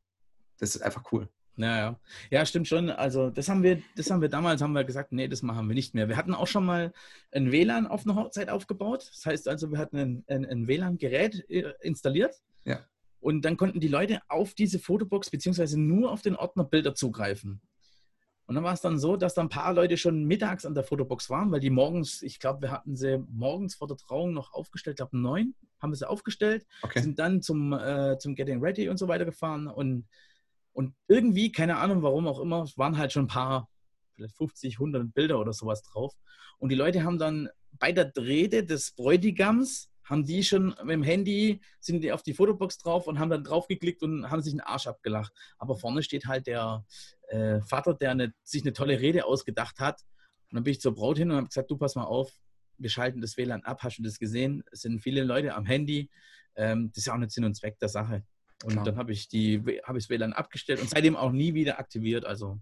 das 0.59 0.75
ist 0.75 0.83
einfach 0.83 1.03
cool. 1.11 1.27
Ja, 1.57 1.77
ja. 1.77 1.99
ja, 2.29 2.45
stimmt 2.45 2.67
schon. 2.67 2.91
Also 2.91 3.31
das 3.31 3.49
haben 3.49 3.63
wir, 3.63 3.81
das 3.95 4.11
haben 4.11 4.21
wir 4.21 4.29
damals, 4.29 4.61
haben 4.61 4.73
wir 4.73 4.83
gesagt, 4.83 5.13
nee, 5.13 5.27
das 5.27 5.41
machen 5.41 5.67
wir 5.67 5.73
nicht 5.73 5.95
mehr. 5.95 6.09
Wir 6.09 6.17
hatten 6.17 6.35
auch 6.35 6.47
schon 6.47 6.65
mal 6.65 6.93
ein 7.31 7.51
WLAN 7.51 7.87
auf 7.87 8.05
einer 8.05 8.15
Hochzeit 8.15 8.49
aufgebaut. 8.49 9.09
Das 9.09 9.25
heißt 9.25 9.47
also, 9.47 9.71
wir 9.71 9.79
hatten 9.79 9.97
ein, 9.97 10.23
ein, 10.27 10.45
ein 10.45 10.67
WLAN-Gerät 10.67 11.49
äh, 11.49 11.73
installiert. 11.81 12.35
Ja. 12.65 12.85
Und 13.25 13.41
dann 13.41 13.57
konnten 13.57 13.79
die 13.79 13.87
Leute 13.87 14.19
auf 14.27 14.53
diese 14.53 14.77
Fotobox 14.77 15.31
beziehungsweise 15.31 15.79
nur 15.81 16.11
auf 16.11 16.21
den 16.21 16.35
Ordner 16.35 16.63
Bilder 16.63 16.93
zugreifen. 16.93 17.59
Und 18.45 18.53
dann 18.53 18.63
war 18.63 18.73
es 18.73 18.81
dann 18.81 18.99
so, 18.99 19.17
dass 19.17 19.33
da 19.33 19.41
ein 19.41 19.49
paar 19.49 19.73
Leute 19.73 19.97
schon 19.97 20.25
mittags 20.25 20.63
an 20.63 20.75
der 20.75 20.83
Fotobox 20.83 21.31
waren, 21.31 21.51
weil 21.51 21.59
die 21.59 21.71
morgens, 21.71 22.21
ich 22.21 22.39
glaube, 22.39 22.61
wir 22.61 22.71
hatten 22.71 22.95
sie 22.95 23.17
morgens 23.31 23.73
vor 23.73 23.87
der 23.87 23.97
Trauung 23.97 24.31
noch 24.31 24.53
aufgestellt, 24.53 24.93
ich 24.93 24.97
glaube 24.97 25.17
neun, 25.17 25.55
haben 25.79 25.91
wir 25.91 25.97
sie 25.97 26.07
aufgestellt, 26.07 26.67
okay. 26.83 27.01
sind 27.01 27.17
dann 27.17 27.41
zum, 27.41 27.73
äh, 27.73 28.19
zum 28.19 28.35
Getting 28.35 28.61
Ready 28.61 28.89
und 28.89 28.97
so 28.97 29.07
weiter 29.07 29.25
gefahren 29.25 29.65
und 29.65 30.05
und 30.73 30.93
irgendwie, 31.07 31.51
keine 31.51 31.77
Ahnung 31.77 32.03
warum 32.03 32.27
auch 32.27 32.39
immer, 32.39 32.67
waren 32.75 32.97
halt 32.97 33.11
schon 33.11 33.23
ein 33.23 33.27
paar, 33.27 33.69
vielleicht 34.13 34.35
50, 34.35 34.75
100 34.75 35.13
Bilder 35.13 35.39
oder 35.39 35.53
sowas 35.53 35.81
drauf. 35.81 36.13
Und 36.59 36.69
die 36.69 36.75
Leute 36.75 37.03
haben 37.03 37.17
dann 37.17 37.49
bei 37.71 37.93
der 37.93 38.11
Rede 38.17 38.65
des 38.65 38.91
Bräutigams, 38.91 39.89
haben 40.05 40.23
die 40.23 40.43
schon 40.43 40.75
mit 40.83 40.91
dem 40.91 41.03
Handy, 41.03 41.61
sind 41.79 42.01
die 42.01 42.11
auf 42.11 42.23
die 42.23 42.33
Fotobox 42.33 42.77
drauf 42.77 43.07
und 43.07 43.19
haben 43.19 43.29
dann 43.29 43.43
draufgeklickt 43.43 44.03
und 44.03 44.29
haben 44.29 44.41
sich 44.41 44.53
einen 44.53 44.61
Arsch 44.61 44.87
abgelacht. 44.87 45.33
Aber 45.57 45.75
vorne 45.75 46.03
steht 46.03 46.27
halt 46.27 46.47
der 46.47 46.85
äh, 47.27 47.59
Vater, 47.61 47.93
der 47.93 48.11
eine, 48.11 48.33
sich 48.43 48.61
eine 48.63 48.73
tolle 48.73 48.99
Rede 48.99 49.25
ausgedacht 49.25 49.79
hat. 49.79 50.01
Und 50.49 50.57
dann 50.57 50.63
bin 50.63 50.71
ich 50.71 50.81
zur 50.81 50.93
Braut 50.93 51.17
hin 51.17 51.31
und 51.31 51.37
habe 51.37 51.47
gesagt, 51.47 51.71
du 51.71 51.77
pass 51.77 51.95
mal 51.95 52.03
auf, 52.03 52.31
wir 52.77 52.89
schalten 52.89 53.21
das 53.21 53.37
WLAN 53.37 53.63
ab, 53.63 53.83
hast 53.83 53.97
du 53.97 54.03
das 54.03 54.19
gesehen? 54.19 54.63
Es 54.71 54.81
sind 54.81 55.01
viele 55.01 55.23
Leute 55.23 55.55
am 55.55 55.65
Handy. 55.65 56.09
Ähm, 56.55 56.89
das 56.89 56.99
ist 56.99 57.07
ja 57.07 57.13
auch 57.13 57.17
nicht 57.17 57.31
Sinn 57.31 57.45
und 57.45 57.55
Zweck 57.55 57.79
der 57.79 57.89
Sache. 57.89 58.23
Und 58.63 58.73
Klar. 58.73 58.85
dann 58.85 58.97
habe 58.97 59.11
ich 59.11 59.27
die 59.27 59.59
habe 59.83 59.97
ich 59.97 60.05
das 60.05 60.09
WLAN 60.09 60.33
abgestellt 60.33 60.81
und 60.81 60.89
seitdem 60.89 61.15
auch 61.15 61.31
nie 61.31 61.53
wieder 61.53 61.79
aktiviert. 61.79 62.25
Also 62.25 62.59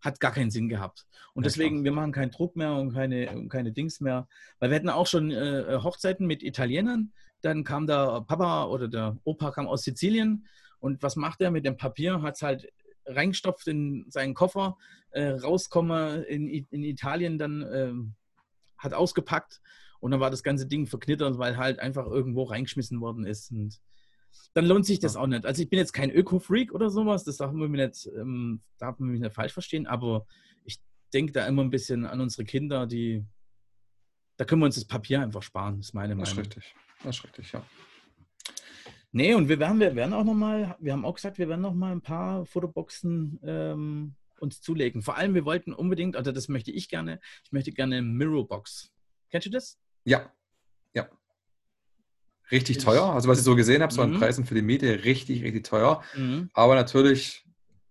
hat 0.00 0.20
gar 0.20 0.32
keinen 0.32 0.50
Sinn 0.50 0.68
gehabt. 0.68 1.06
Und 1.34 1.44
ja, 1.44 1.48
deswegen, 1.48 1.76
klar. 1.76 1.84
wir 1.84 1.92
machen 1.92 2.12
keinen 2.12 2.30
Druck 2.30 2.56
mehr 2.56 2.74
und 2.74 2.92
keine, 2.92 3.48
keine 3.48 3.72
Dings 3.72 4.00
mehr. 4.00 4.28
Weil 4.58 4.70
wir 4.70 4.76
hatten 4.76 4.88
auch 4.88 5.06
schon 5.06 5.30
äh, 5.30 5.78
Hochzeiten 5.82 6.26
mit 6.26 6.42
Italienern. 6.42 7.12
Dann 7.40 7.64
kam 7.64 7.86
der 7.86 8.24
Papa 8.26 8.64
oder 8.64 8.88
der 8.88 9.18
Opa 9.24 9.50
kam 9.50 9.66
aus 9.66 9.82
Sizilien. 9.82 10.46
Und 10.80 11.02
was 11.02 11.16
macht 11.16 11.40
er 11.40 11.50
mit 11.50 11.64
dem 11.64 11.76
Papier? 11.76 12.22
Hat 12.22 12.36
es 12.36 12.42
halt 12.42 12.68
reingestopft 13.08 13.66
in 13.68 14.06
seinen 14.08 14.34
Koffer, 14.34 14.76
äh, 15.10 15.28
rauskomme 15.28 16.22
in, 16.22 16.48
in 16.48 16.84
Italien, 16.84 17.38
dann 17.38 17.62
äh, 17.62 17.92
hat 18.76 18.94
ausgepackt 18.94 19.60
und 20.00 20.10
dann 20.10 20.20
war 20.20 20.30
das 20.30 20.42
ganze 20.42 20.66
Ding 20.66 20.86
verknittert, 20.86 21.38
weil 21.38 21.56
halt 21.56 21.80
einfach 21.80 22.06
irgendwo 22.06 22.44
reingeschmissen 22.44 23.00
worden 23.00 23.26
ist. 23.26 23.50
Und 23.50 23.80
dann 24.54 24.66
lohnt 24.66 24.86
sich 24.86 24.98
das 24.98 25.16
auch 25.16 25.26
nicht. 25.26 25.46
Also 25.46 25.62
ich 25.62 25.68
bin 25.68 25.78
jetzt 25.78 25.92
kein 25.92 26.10
Öko-Freak 26.10 26.72
oder 26.72 26.90
sowas, 26.90 27.24
das 27.24 27.36
darf 27.36 27.52
man, 27.52 27.70
nicht, 27.70 28.08
ähm, 28.16 28.60
darf 28.78 28.98
man 28.98 29.10
mich 29.10 29.20
nicht 29.20 29.34
falsch 29.34 29.52
verstehen, 29.52 29.86
aber 29.86 30.26
ich 30.64 30.78
denke 31.12 31.32
da 31.32 31.46
immer 31.46 31.62
ein 31.62 31.70
bisschen 31.70 32.04
an 32.04 32.20
unsere 32.20 32.44
Kinder, 32.44 32.86
die, 32.86 33.24
da 34.36 34.44
können 34.44 34.60
wir 34.60 34.66
uns 34.66 34.76
das 34.76 34.84
Papier 34.84 35.20
einfach 35.20 35.42
sparen, 35.42 35.80
ist 35.80 35.94
meine 35.94 36.14
Meinung. 36.14 36.24
Das 36.24 36.32
ist 36.32 36.38
richtig, 36.38 36.74
das 37.04 37.16
ist 37.16 37.24
richtig, 37.24 37.52
ja. 37.52 37.62
Nee, 39.10 39.34
und 39.34 39.48
wir 39.48 39.58
werden, 39.58 39.80
wir 39.80 39.94
werden 39.94 40.12
auch 40.12 40.24
nochmal, 40.24 40.76
wir 40.80 40.92
haben 40.92 41.04
auch 41.04 41.14
gesagt, 41.14 41.38
wir 41.38 41.48
werden 41.48 41.62
nochmal 41.62 41.92
ein 41.92 42.02
paar 42.02 42.44
Fotoboxen 42.44 43.40
ähm, 43.42 44.14
uns 44.38 44.60
zulegen. 44.60 45.02
Vor 45.02 45.16
allem, 45.16 45.34
wir 45.34 45.44
wollten 45.44 45.72
unbedingt, 45.72 46.14
also 46.14 46.30
das 46.30 46.48
möchte 46.48 46.70
ich 46.70 46.88
gerne, 46.88 47.18
ich 47.44 47.52
möchte 47.52 47.72
gerne 47.72 47.96
eine 47.96 48.06
Mirrorbox. 48.06 48.92
Kennst 49.30 49.46
du 49.46 49.50
das? 49.50 49.78
Ja 50.04 50.30
richtig 52.50 52.78
teuer. 52.78 53.04
Also 53.04 53.28
was 53.28 53.38
ich 53.38 53.44
so 53.44 53.56
gesehen 53.56 53.82
habe, 53.82 53.92
so 53.92 54.02
an 54.02 54.12
mhm. 54.12 54.18
Preisen 54.18 54.44
für 54.44 54.54
die 54.54 54.62
Miete, 54.62 55.04
richtig, 55.04 55.42
richtig 55.42 55.64
teuer. 55.64 56.02
Mhm. 56.16 56.50
Aber 56.52 56.74
natürlich, 56.74 57.44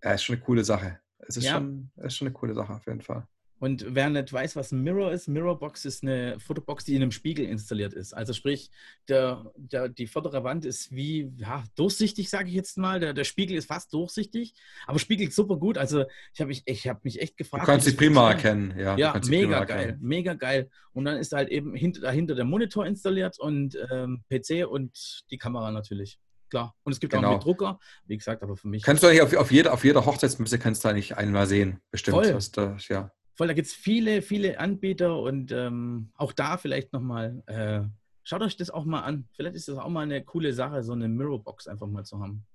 ja, 0.03 0.11
ist 0.11 0.23
schon 0.23 0.35
eine 0.35 0.43
coole 0.43 0.63
Sache. 0.63 0.99
Es 1.19 1.37
ist, 1.37 1.45
ja. 1.45 1.53
schon, 1.53 1.89
ist 1.97 2.15
schon 2.15 2.27
eine 2.27 2.33
coole 2.33 2.53
Sache 2.53 2.73
auf 2.73 2.85
jeden 2.87 3.01
Fall. 3.01 3.27
Und 3.59 3.85
wer 3.89 4.09
nicht 4.09 4.31
weiß, 4.31 4.55
was 4.55 4.71
ein 4.71 4.83
Mirror 4.83 5.11
ist, 5.11 5.27
Mirrorbox 5.27 5.85
ist 5.85 6.03
eine 6.03 6.39
Fotobox, 6.39 6.85
die 6.85 6.95
in 6.95 7.01
einem 7.01 7.11
Spiegel 7.11 7.45
installiert 7.45 7.93
ist. 7.93 8.13
Also 8.13 8.33
sprich, 8.33 8.69
der, 9.07 9.51
der, 9.55 9.89
die 9.89 10.05
vordere 10.05 10.43
Wand 10.43 10.63
ist 10.63 10.91
wie 10.91 11.31
ja, 11.37 11.63
durchsichtig, 11.75 12.29
sage 12.29 12.49
ich 12.49 12.55
jetzt 12.55 12.77
mal. 12.77 12.99
Der, 12.99 13.13
der 13.13 13.23
Spiegel 13.23 13.57
ist 13.57 13.67
fast 13.67 13.91
durchsichtig, 13.93 14.53
aber 14.85 14.99
spiegelt 14.99 15.33
super 15.33 15.57
gut. 15.57 15.77
Also 15.77 16.05
ich 16.33 16.39
habe 16.39 16.49
mich, 16.49 16.63
ich 16.65 16.87
hab 16.87 17.03
mich 17.03 17.19
echt 17.19 17.35
gefragt. 17.35 17.63
Du 17.63 17.65
kannst 17.65 17.87
sie 17.87 17.95
prima 17.95 18.29
erkennen. 18.29 18.77
Ja, 18.77 18.95
ja 18.95 19.19
mega 19.25 19.63
geil, 19.63 19.79
erkennen. 19.79 19.99
mega 20.01 20.33
geil. 20.35 20.69
Und 20.93 21.05
dann 21.05 21.17
ist 21.17 21.33
halt 21.33 21.49
eben 21.49 21.73
hinter, 21.73 22.01
dahinter 22.01 22.35
der 22.35 22.45
Monitor 22.45 22.85
installiert 22.85 23.39
und 23.39 23.75
ähm, 23.91 24.23
PC 24.29 24.67
und 24.67 25.23
die 25.31 25.37
Kamera 25.37 25.71
natürlich 25.71 26.19
klar. 26.51 26.75
Und 26.83 26.93
es 26.93 26.99
gibt 26.99 27.13
genau. 27.13 27.27
auch 27.27 27.31
einen 27.33 27.41
Drucker, 27.41 27.79
wie 28.05 28.17
gesagt, 28.17 28.43
aber 28.43 28.55
für 28.55 28.67
mich. 28.67 28.83
Kannst 28.83 29.01
du 29.01 29.07
eigentlich 29.07 29.21
auf, 29.21 29.35
auf, 29.35 29.51
jeder, 29.51 29.73
auf 29.73 29.83
jeder 29.83 30.05
Hochzeitsmesse 30.05 30.59
kannst 30.59 30.83
du 30.83 30.89
eigentlich 30.89 31.17
einmal 31.17 31.47
sehen, 31.47 31.81
bestimmt. 31.91 32.17
Voll. 32.17 32.31
Das, 32.31 32.87
ja 32.87 33.11
voll, 33.37 33.47
da 33.47 33.53
gibt 33.53 33.67
es 33.67 33.73
viele, 33.73 34.21
viele 34.21 34.59
Anbieter 34.59 35.19
und 35.19 35.51
ähm, 35.51 36.09
auch 36.15 36.33
da 36.33 36.57
vielleicht 36.57 36.91
nochmal, 36.91 37.43
äh, 37.45 37.81
schaut 38.23 38.41
euch 38.41 38.57
das 38.57 38.71
auch 38.71 38.83
mal 38.83 39.01
an. 39.01 39.27
Vielleicht 39.33 39.55
ist 39.55 39.67
das 39.67 39.77
auch 39.77 39.89
mal 39.89 40.01
eine 40.01 40.23
coole 40.23 40.51
Sache, 40.53 40.83
so 40.83 40.93
eine 40.93 41.07
Mirrorbox 41.07 41.67
einfach 41.67 41.87
mal 41.87 42.03
zu 42.03 42.19
haben. 42.19 42.45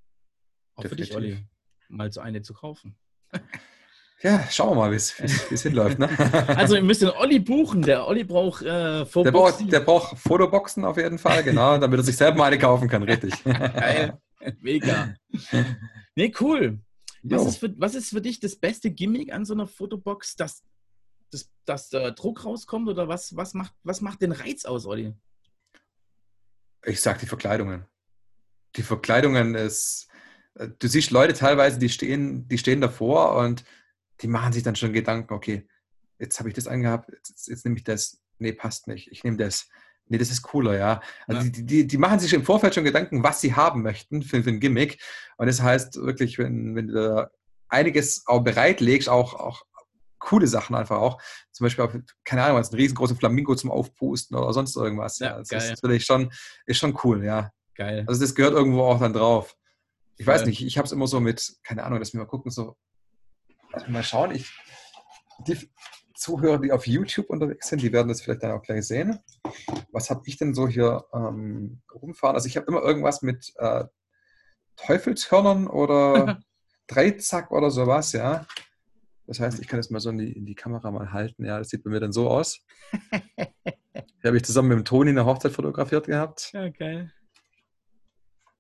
Auch 0.75 0.83
Definitiv. 0.83 1.15
für 1.15 1.21
dich, 1.21 1.33
Olli, 1.35 1.47
mal 1.89 2.11
so 2.11 2.21
eine 2.21 2.43
zu 2.43 2.53
kaufen. 2.53 2.97
Ja, 4.23 4.45
schauen 4.51 4.71
wir 4.71 4.75
mal, 4.77 4.91
wie 4.93 4.97
es 4.97 5.63
hinläuft. 5.63 5.99
Ne? 5.99 6.09
Also 6.57 6.77
ihr 6.77 6.83
müsst 6.83 7.03
den 7.03 7.11
Olli 7.11 7.41
buchen. 7.41 7.83
Der 7.83 8.07
Olli 8.07 8.25
braucht 8.25 8.63
äh, 8.63 9.05
der 9.05 9.33
braucht, 9.33 9.73
der 9.73 9.81
braucht 9.81 10.19
Fotoboxen 10.19 10.85
auf 10.85 10.97
jeden 10.97 11.19
Fall, 11.19 11.43
genau, 11.43 11.79
damit 11.79 11.99
er 11.99 12.05
sich 12.05 12.17
selber 12.17 12.39
mal 12.39 12.45
eine 12.47 12.59
kaufen 12.59 12.89
kann, 12.89 13.03
richtig. 13.03 13.33
Geil, 13.45 14.19
mega. 14.61 15.15
Nee, 16.15 16.33
cool. 16.41 16.79
Was 17.25 17.47
ist, 17.47 17.59
für, 17.59 17.73
was 17.79 17.95
ist 17.95 18.11
für 18.11 18.21
dich 18.21 18.41
das 18.41 18.57
beste 18.57 18.91
Gimmick 18.91 19.33
an 19.33 19.45
so 19.45 19.55
einer 19.55 19.67
Fotobox, 19.67 20.35
dass, 20.35 20.63
dass, 21.33 21.51
dass 21.65 21.89
der 21.89 22.13
Druck 22.13 22.45
rauskommt 22.45 22.89
oder 22.89 23.09
was, 23.09 23.35
was, 23.37 23.55
macht, 23.55 23.75
was 23.83 24.01
macht 24.01 24.23
den 24.23 24.33
Reiz 24.33 24.65
aus, 24.65 24.87
Olli? 24.87 25.15
Ich 26.85 27.01
sag 27.01 27.19
die 27.19 27.27
Verkleidungen. 27.27 27.87
Die 28.77 28.83
Verkleidungen 28.83 29.55
ist, 29.55 30.09
äh, 30.55 30.69
du 30.79 30.89
siehst 30.89 31.11
Leute 31.11 31.33
teilweise, 31.33 31.79
die 31.79 31.89
stehen, 31.89 32.47
die 32.49 32.59
stehen 32.59 32.81
davor 32.81 33.37
und 33.37 33.65
die 34.21 34.29
machen 34.29 34.53
sich 34.53 34.63
dann 34.63 34.77
schon 34.77 34.93
Gedanken, 34.93 35.33
okay, 35.33 35.67
jetzt 36.19 36.39
habe 36.39 36.49
ich 36.49 36.55
das 36.55 36.69
angehabt, 36.69 37.11
jetzt, 37.11 37.49
jetzt 37.49 37.65
nehme 37.65 37.77
ich 37.77 37.85
das, 37.85 38.21
nee, 38.39 38.53
passt 38.53 38.87
nicht, 38.87 39.11
ich 39.11 39.25
nehme 39.25 39.37
das. 39.37 39.69
Nee, 40.07 40.19
das 40.19 40.31
ist 40.31 40.43
cooler, 40.43 40.77
ja. 40.77 41.01
Also 41.27 41.43
ja. 41.43 41.49
Die, 41.49 41.65
die, 41.65 41.87
die, 41.87 41.97
machen 41.97 42.19
sich 42.19 42.35
im 42.35 42.45
Vorfeld 42.45 42.75
schon 42.75 42.85
Gedanken, 42.85 43.23
was 43.23 43.41
sie 43.41 43.55
haben 43.55 43.83
möchten 43.83 44.23
für, 44.23 44.43
für 44.43 44.51
ein 44.51 44.61
Gimmick. 44.61 45.01
Und 45.39 45.47
das 45.47 45.63
heißt 45.63 45.97
wirklich, 45.97 46.39
wenn, 46.39 46.75
wenn 46.75 46.89
du 46.89 46.95
da 46.95 47.31
einiges 47.69 48.27
auch 48.27 48.41
bereitlegst, 48.41 49.09
auch, 49.09 49.35
auch 49.35 49.65
coole 50.23 50.47
Sachen 50.47 50.75
einfach 50.75 50.99
auch. 50.99 51.21
Zum 51.51 51.65
Beispiel, 51.65 51.85
auch, 51.85 51.93
keine 52.25 52.45
Ahnung, 52.45 52.57
einen 52.57 52.67
riesengroßen 52.67 53.17
Flamingo 53.17 53.55
zum 53.55 53.71
Aufpusten 53.71 54.37
oder 54.37 54.53
sonst 54.53 54.77
irgendwas. 54.77 55.19
Ja, 55.19 55.39
das 55.39 55.49
geil. 55.49 55.61
ist 55.61 55.83
natürlich 55.83 56.05
schon, 56.05 56.33
ist 56.65 56.79
schon 56.79 56.99
cool, 57.05 57.25
ja. 57.25 57.51
Geil. 57.75 58.05
Also 58.07 58.21
das 58.21 58.35
gehört 58.35 58.55
irgendwo 58.55 58.83
auch 58.83 59.01
dann 59.01 59.13
drauf. 59.13 59.57
Ich 60.17 60.27
weiß 60.27 60.47
nicht, 60.47 60.65
ich 60.65 60.79
habe 60.79 60.87
es 60.87 60.93
immer 60.93 61.07
so 61.07 61.21
mit, 61.21 61.57
keine 61.65 61.83
Ahnung, 61.85 61.99
dass 61.99 62.13
wir 62.13 62.21
mal 62.21 62.27
gucken, 62.27 62.51
so, 62.51 62.77
also 63.73 63.91
mal 63.91 64.05
schauen, 64.05 64.31
ich, 64.33 64.53
die 65.47 65.69
Zuhörer, 66.15 66.61
die 66.61 66.71
auf 66.71 66.87
YouTube 66.87 67.31
unterwegs 67.31 67.69
sind, 67.69 67.83
die 67.83 67.93
werden 67.93 68.09
das 68.09 68.21
vielleicht 68.21 68.45
dann 68.45 68.53
auch 68.53 68.63
gleich 68.63 68.87
sehen. 68.87 69.19
Was 69.91 70.11
habe 70.11 70.23
ich 70.27 70.37
denn 70.37 70.55
so 70.55 70.69
hier 70.69 71.05
ähm, 71.13 71.83
rumfahren? 71.93 72.37
Also 72.37 72.47
ich 72.47 72.57
habe 72.57 72.67
immer 72.67 72.83
irgendwas 72.83 73.23
mit 73.23 73.53
äh, 73.57 73.85
Teufelshörnern 74.77 75.67
oder 75.67 76.41
Dreizack 76.87 77.51
oder 77.51 77.71
sowas, 77.71 78.13
ja. 78.13 78.47
Das 79.33 79.41
heißt, 79.41 79.61
ich 79.61 79.67
kann 79.67 79.79
das 79.79 79.89
mal 79.89 79.99
so 79.99 80.11
in 80.11 80.19
die, 80.19 80.31
in 80.31 80.45
die 80.45 80.55
Kamera 80.55 80.91
mal 80.91 81.11
halten. 81.11 81.47
Ja, 81.47 81.57
das 81.57 81.71
sieht 81.71 81.85
bei 81.85 81.91
mir 81.91 82.01
dann 82.01 82.13
so 82.13 82.29
aus. 82.29 82.61
Hier 83.33 84.29
habe 84.29 84.37
ich 84.37 84.45
zusammen 84.45 84.69
mit 84.69 84.77
dem 84.77 84.85
Toni 84.85 85.09
eine 85.09 85.25
Hochzeit 85.25 85.53
fotografiert 85.53 86.07
gehabt. 86.07 86.51
Ja, 86.53 86.69
geil. 86.69 87.11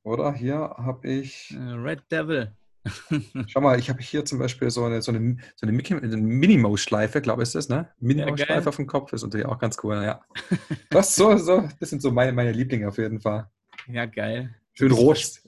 Oder 0.02 0.32
hier 0.32 0.56
habe 0.58 1.06
ich. 1.08 1.54
Äh, 1.54 1.72
Red 1.74 2.10
Devil. 2.10 2.56
Schau 3.48 3.60
mal, 3.60 3.78
ich 3.78 3.90
habe 3.90 4.00
hier 4.00 4.24
zum 4.24 4.38
Beispiel 4.38 4.70
so 4.70 4.82
eine, 4.84 5.02
so 5.02 5.12
eine, 5.12 5.36
so 5.56 5.66
eine, 5.66 5.78
eine 5.78 6.16
Minimo-Schleife, 6.16 7.20
glaube 7.20 7.42
ich, 7.42 7.48
ist 7.48 7.54
das, 7.54 7.68
ne? 7.68 7.90
Minimo-Schleife 8.00 8.62
ja, 8.62 8.66
auf 8.66 8.76
dem 8.76 8.86
Kopf 8.86 9.12
ist 9.12 9.24
natürlich 9.24 9.46
auch 9.46 9.58
ganz 9.58 9.76
cool, 9.84 10.02
ja. 10.02 10.22
Das, 10.90 11.14
so, 11.14 11.36
so, 11.36 11.68
das 11.80 11.90
sind 11.90 12.00
so 12.00 12.10
meine, 12.10 12.32
meine 12.32 12.52
Lieblinge 12.52 12.88
auf 12.88 12.96
jeden 12.96 13.20
Fall. 13.20 13.50
Ja, 13.88 14.06
geil. 14.06 14.54
Schön 14.72 14.90
rot 14.90 15.42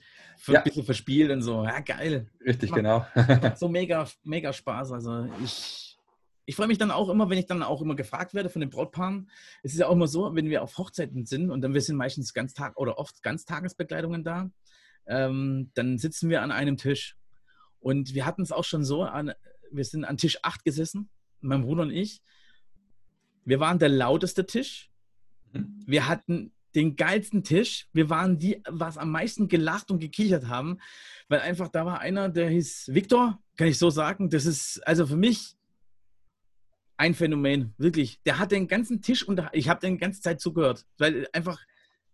ja. 0.53 0.61
ein 0.61 0.65
bisschen 0.65 0.85
verspielt 0.85 1.31
und 1.31 1.43
so. 1.43 1.65
Ja, 1.65 1.81
geil. 1.81 2.31
Richtig, 2.45 2.71
macht, 2.71 2.77
genau. 2.77 3.07
macht 3.15 3.59
so 3.59 3.69
mega, 3.71 4.07
mega 4.23 4.53
Spaß. 4.53 4.93
Also 4.93 5.29
ich, 5.43 5.99
ich 6.47 6.57
freue 6.57 6.67
mich 6.67 6.79
dann 6.79 6.91
auch 6.91 7.09
immer, 7.09 7.31
wenn 7.31 7.39
ich 7.39 7.47
dann 7.47 7.63
auch 7.63 7.83
immer 7.83 7.97
gefragt 7.97 8.35
werde 8.35 8.51
von 8.51 8.61
den 8.61 8.71
Brautpaaren. 8.71 9.31
Es 9.63 9.73
ist 9.73 9.81
ja 9.81 9.87
auch 9.89 9.93
immer 9.93 10.09
so, 10.09 10.35
wenn 10.35 10.49
wir 10.49 10.63
auf 10.63 10.77
Hochzeiten 10.79 11.27
sind 11.27 11.51
und 11.51 11.63
dann 11.63 11.75
wir 11.75 11.81
sind 11.81 11.97
meistens 11.97 12.35
ganz 12.35 12.55
Tag 12.55 12.77
oder 12.77 12.99
oft 12.99 13.23
Ganztagesbekleidungen 13.23 14.25
da, 14.25 14.51
ähm, 15.07 15.71
dann 15.75 15.99
sitzen 15.99 16.29
wir 16.29 16.43
an 16.43 16.53
einem 16.53 16.77
Tisch. 16.77 17.17
Und 17.81 18.15
wir 18.15 18.25
hatten 18.25 18.43
es 18.43 18.53
auch 18.53 18.65
schon 18.65 18.85
so 18.85 19.03
an, 19.03 19.33
wir 19.71 19.85
sind 19.85 20.05
an 20.05 20.17
Tisch 20.17 20.39
8 20.43 20.65
gesessen, 20.65 21.11
mein 21.41 21.63
Bruder 21.63 21.83
und 21.83 21.91
ich. 21.91 22.23
Wir 23.45 23.61
waren 23.61 23.79
der 23.79 23.91
lauteste 23.91 24.47
Tisch. 24.47 24.91
Mhm. 25.53 25.83
Wir 25.87 26.09
hatten 26.09 26.54
den 26.75 26.97
geilsten 26.97 27.45
Tisch. 27.45 27.89
Wir 27.93 28.11
waren 28.11 28.39
die, 28.39 28.63
was 28.69 28.99
am 28.99 29.11
meisten 29.11 29.49
gelacht 29.49 29.91
und 29.91 30.01
gekichert 30.01 30.49
haben, 30.49 30.79
weil 31.29 31.41
einfach 31.41 31.69
da 31.69 31.87
war 31.87 32.01
einer, 32.01 32.29
der 32.29 32.49
hieß 32.49 32.91
Viktor, 32.93 33.39
kann 33.57 33.69
ich 33.69 33.79
so 33.79 33.91
sagen. 33.91 34.31
Das 34.31 34.47
ist 34.47 34.87
also 34.87 35.07
für 35.07 35.17
mich 35.17 35.57
ein 36.97 37.15
Phänomen, 37.15 37.75
wirklich. 37.79 38.21
Der 38.25 38.39
hat 38.39 38.53
den 38.53 38.69
ganzen 38.69 39.03
Tisch 39.03 39.27
und 39.27 39.43
ich 39.53 39.69
habe 39.69 39.81
den 39.81 39.99
ganze 39.99 40.21
Zeit 40.21 40.41
zugehört, 40.41 40.87
weil 40.99 41.29
einfach 41.33 41.61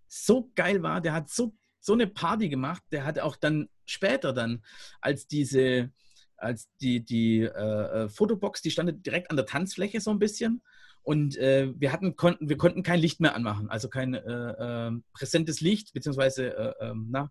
so 0.08 0.50
geil 0.54 0.82
war. 0.82 1.00
Der 1.00 1.12
hat 1.12 1.30
so, 1.30 1.54
so 1.80 1.92
eine 1.92 2.06
Party 2.06 2.48
gemacht. 2.48 2.82
Der 2.90 3.04
hat 3.04 3.18
auch 3.18 3.36
dann 3.36 3.68
später 3.84 4.32
dann, 4.32 4.62
als 5.00 5.26
diese, 5.26 5.90
als 6.36 6.68
die, 6.80 7.04
die 7.04 7.40
äh, 7.40 8.04
äh 8.04 8.08
Fotobox, 8.08 8.62
die 8.62 8.70
stand 8.70 9.04
direkt 9.04 9.30
an 9.30 9.36
der 9.36 9.46
Tanzfläche 9.46 10.00
so 10.00 10.10
ein 10.10 10.18
bisschen. 10.18 10.62
Und 11.02 11.36
äh, 11.36 11.72
wir, 11.76 11.92
hatten, 11.92 12.16
konnten, 12.16 12.48
wir 12.48 12.56
konnten 12.56 12.82
kein 12.82 13.00
Licht 13.00 13.20
mehr 13.20 13.34
anmachen, 13.34 13.70
also 13.70 13.88
kein 13.88 14.14
äh, 14.14 14.88
äh, 14.88 14.92
präsentes 15.12 15.60
Licht, 15.60 15.92
beziehungsweise, 15.92 16.56
äh, 16.56 16.86
ähm, 16.86 17.08
na, 17.10 17.30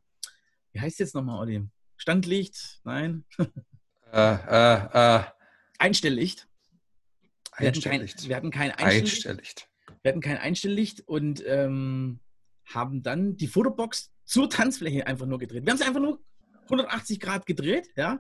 wie 0.72 0.82
heißt 0.82 1.00
jetzt 1.00 1.16
nochmal, 1.16 1.40
Olli? 1.40 1.68
Standlicht? 1.98 2.82
Nein. 2.84 3.26
Äh, 4.12 5.20
äh, 5.20 5.24
Einstelllicht. 5.78 6.48
Wir 7.60 7.68
hatten 7.68 7.80
kein, 7.80 8.02
wir 8.02 8.36
hatten 8.36 8.50
kein 8.50 8.72
Einstelllicht. 8.72 9.28
Einstelllicht. 9.28 9.70
Wir 10.02 10.10
hatten 10.10 10.22
kein 10.22 10.38
Einstelllicht 10.38 11.08
und 11.08 11.44
ähm, 11.46 12.20
haben 12.66 13.04
dann 13.04 13.38
die 13.38 13.46
Fotobox 13.46 14.12
zur 14.26 14.50
Tanzfläche 14.50 15.06
einfach 15.06 15.28
nur 15.28 15.38
gedreht. 15.38 15.64
Wir 15.64 15.72
haben 15.72 15.78
sie 15.78 15.86
einfach 15.86 16.02
nur 16.02 16.20
180 16.64 17.20
Grad 17.20 17.46
gedreht, 17.46 17.92
ja. 17.96 18.18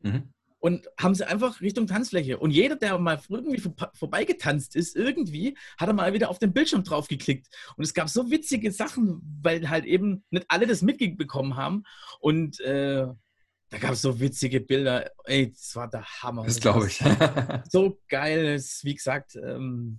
Mhm 0.00 0.34
und 0.62 0.88
haben 0.96 1.16
sie 1.16 1.26
einfach 1.26 1.60
Richtung 1.60 1.88
Tanzfläche. 1.88 2.38
Und 2.38 2.52
jeder, 2.52 2.76
der 2.76 2.96
mal 2.96 3.20
irgendwie 3.28 3.58
vor, 3.58 3.74
vorbeigetanzt 3.94 4.76
ist, 4.76 4.94
irgendwie, 4.94 5.58
hat 5.76 5.88
er 5.88 5.92
mal 5.92 6.12
wieder 6.12 6.30
auf 6.30 6.38
den 6.38 6.52
Bildschirm 6.52 6.84
drauf 6.84 7.08
geklickt. 7.08 7.48
Und 7.76 7.82
es 7.82 7.94
gab 7.94 8.08
so 8.08 8.30
witzige 8.30 8.70
Sachen, 8.70 9.20
weil 9.42 9.68
halt 9.68 9.84
eben 9.84 10.22
nicht 10.30 10.46
alle 10.46 10.68
das 10.68 10.82
mitbekommen 10.82 11.56
haben. 11.56 11.82
Und 12.20 12.60
äh, 12.60 13.08
da 13.70 13.78
gab 13.78 13.94
es 13.94 14.02
so 14.02 14.20
witzige 14.20 14.60
Bilder. 14.60 15.10
Ey, 15.24 15.50
das 15.50 15.74
war 15.74 15.90
der 15.90 16.04
Hammer. 16.04 16.44
Das, 16.44 16.54
das 16.54 16.62
glaube 16.62 16.86
ich. 16.86 17.02
so 17.68 17.98
geil. 18.08 18.54
Das, 18.54 18.84
wie 18.84 18.94
gesagt, 18.94 19.34
ähm, 19.34 19.98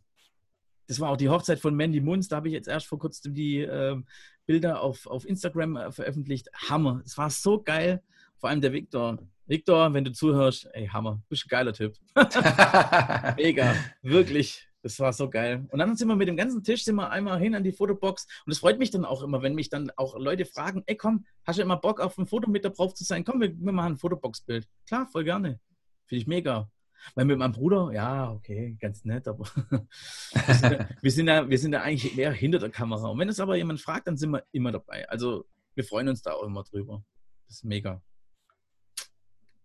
das 0.88 1.02
war 1.02 1.10
auch 1.10 1.18
die 1.18 1.28
Hochzeit 1.28 1.60
von 1.60 1.76
Mandy 1.76 2.00
Munz. 2.00 2.30
Da 2.30 2.38
habe 2.38 2.48
ich 2.48 2.54
jetzt 2.54 2.70
erst 2.70 2.88
vor 2.88 3.00
kurzem 3.00 3.34
die 3.34 3.60
äh, 3.60 4.02
Bilder 4.46 4.80
auf, 4.80 5.08
auf 5.08 5.28
Instagram 5.28 5.76
äh, 5.76 5.92
veröffentlicht. 5.92 6.48
Hammer. 6.70 7.02
Es 7.06 7.18
war 7.18 7.30
so 7.30 7.62
geil. 7.62 8.02
Vor 8.38 8.50
allem 8.50 8.62
der 8.62 8.72
Victor 8.72 9.20
Victor, 9.46 9.94
wenn 9.94 10.06
du 10.06 10.12
zuhörst, 10.12 10.70
ey, 10.74 10.88
Hammer, 10.88 11.22
bist 11.30 11.46
ein 11.46 11.50
geiler 11.50 11.74
Typ. 11.74 11.96
Mega, 13.38 13.76
wirklich. 14.02 14.68
Das 14.82 15.00
war 15.00 15.14
so 15.14 15.30
geil. 15.30 15.66
Und 15.72 15.80
dann 15.80 15.96
sind 15.96 16.10
wir 16.10 16.16
mit 16.18 16.28
dem 16.28 16.36
ganzen 16.36 16.62
Tisch 16.62 16.84
sind 16.84 16.96
wir 16.96 17.10
einmal 17.10 17.40
hin 17.40 17.56
an 17.56 17.64
die 17.64 17.72
Fotobox. 17.72 18.28
Und 18.46 18.52
es 18.52 18.60
freut 18.60 18.80
mich 18.80 18.92
dann 18.92 19.06
auch 19.06 19.24
immer, 19.24 19.42
wenn 19.42 19.56
mich 19.56 19.70
dann 19.70 19.92
auch 19.96 20.18
Leute 20.18 20.46
fragen, 20.46 20.84
ey 20.88 20.98
komm, 20.98 21.26
hast 21.46 21.58
du 21.58 21.64
immer 21.64 21.78
Bock 21.78 22.02
auf 22.02 22.18
ein 22.18 22.26
Foto 22.26 22.50
mit 22.50 22.66
da 22.66 22.70
drauf 22.70 22.94
zu 22.94 23.06
sein? 23.06 23.24
Komm, 23.24 23.40
wir, 23.40 23.58
wir 23.58 23.72
machen 23.72 23.94
ein 23.94 23.98
Fotobox-Bild. 23.98 24.68
Klar, 24.86 25.08
voll 25.08 25.24
gerne. 25.24 25.62
Finde 26.06 26.22
ich 26.22 26.28
mega. 26.28 26.70
Weil 27.16 27.26
mit 27.26 27.38
meinem 27.38 27.54
Bruder, 27.54 27.92
ja, 27.94 28.32
okay, 28.32 28.78
ganz 28.80 29.06
nett, 29.06 29.28
aber 29.28 29.46
wir, 30.32 30.54
sind 30.54 30.72
ja, 30.72 30.88
wir, 31.02 31.12
sind 31.12 31.28
ja, 31.28 31.50
wir 31.50 31.60
sind 31.60 31.74
ja 31.74 31.82
eigentlich 31.82 32.16
mehr 32.16 32.32
hinter 32.32 32.60
der 32.60 32.70
Kamera. 32.70 33.08
Und 33.08 33.20
wenn 33.20 33.30
es 33.30 33.40
aber 33.40 33.56
jemand 33.56 33.80
fragt, 33.82 34.08
dann 34.08 34.18
sind 34.18 34.32
wir 34.32 34.44
immer 34.52 34.72
dabei. 34.72 35.08
Also 35.10 35.46
wir 35.76 35.84
freuen 35.84 36.10
uns 36.10 36.22
da 36.22 36.34
auch 36.34 36.44
immer 36.44 36.64
drüber. 36.64 37.04
Das 37.48 37.58
ist 37.58 37.64
mega. 37.66 38.02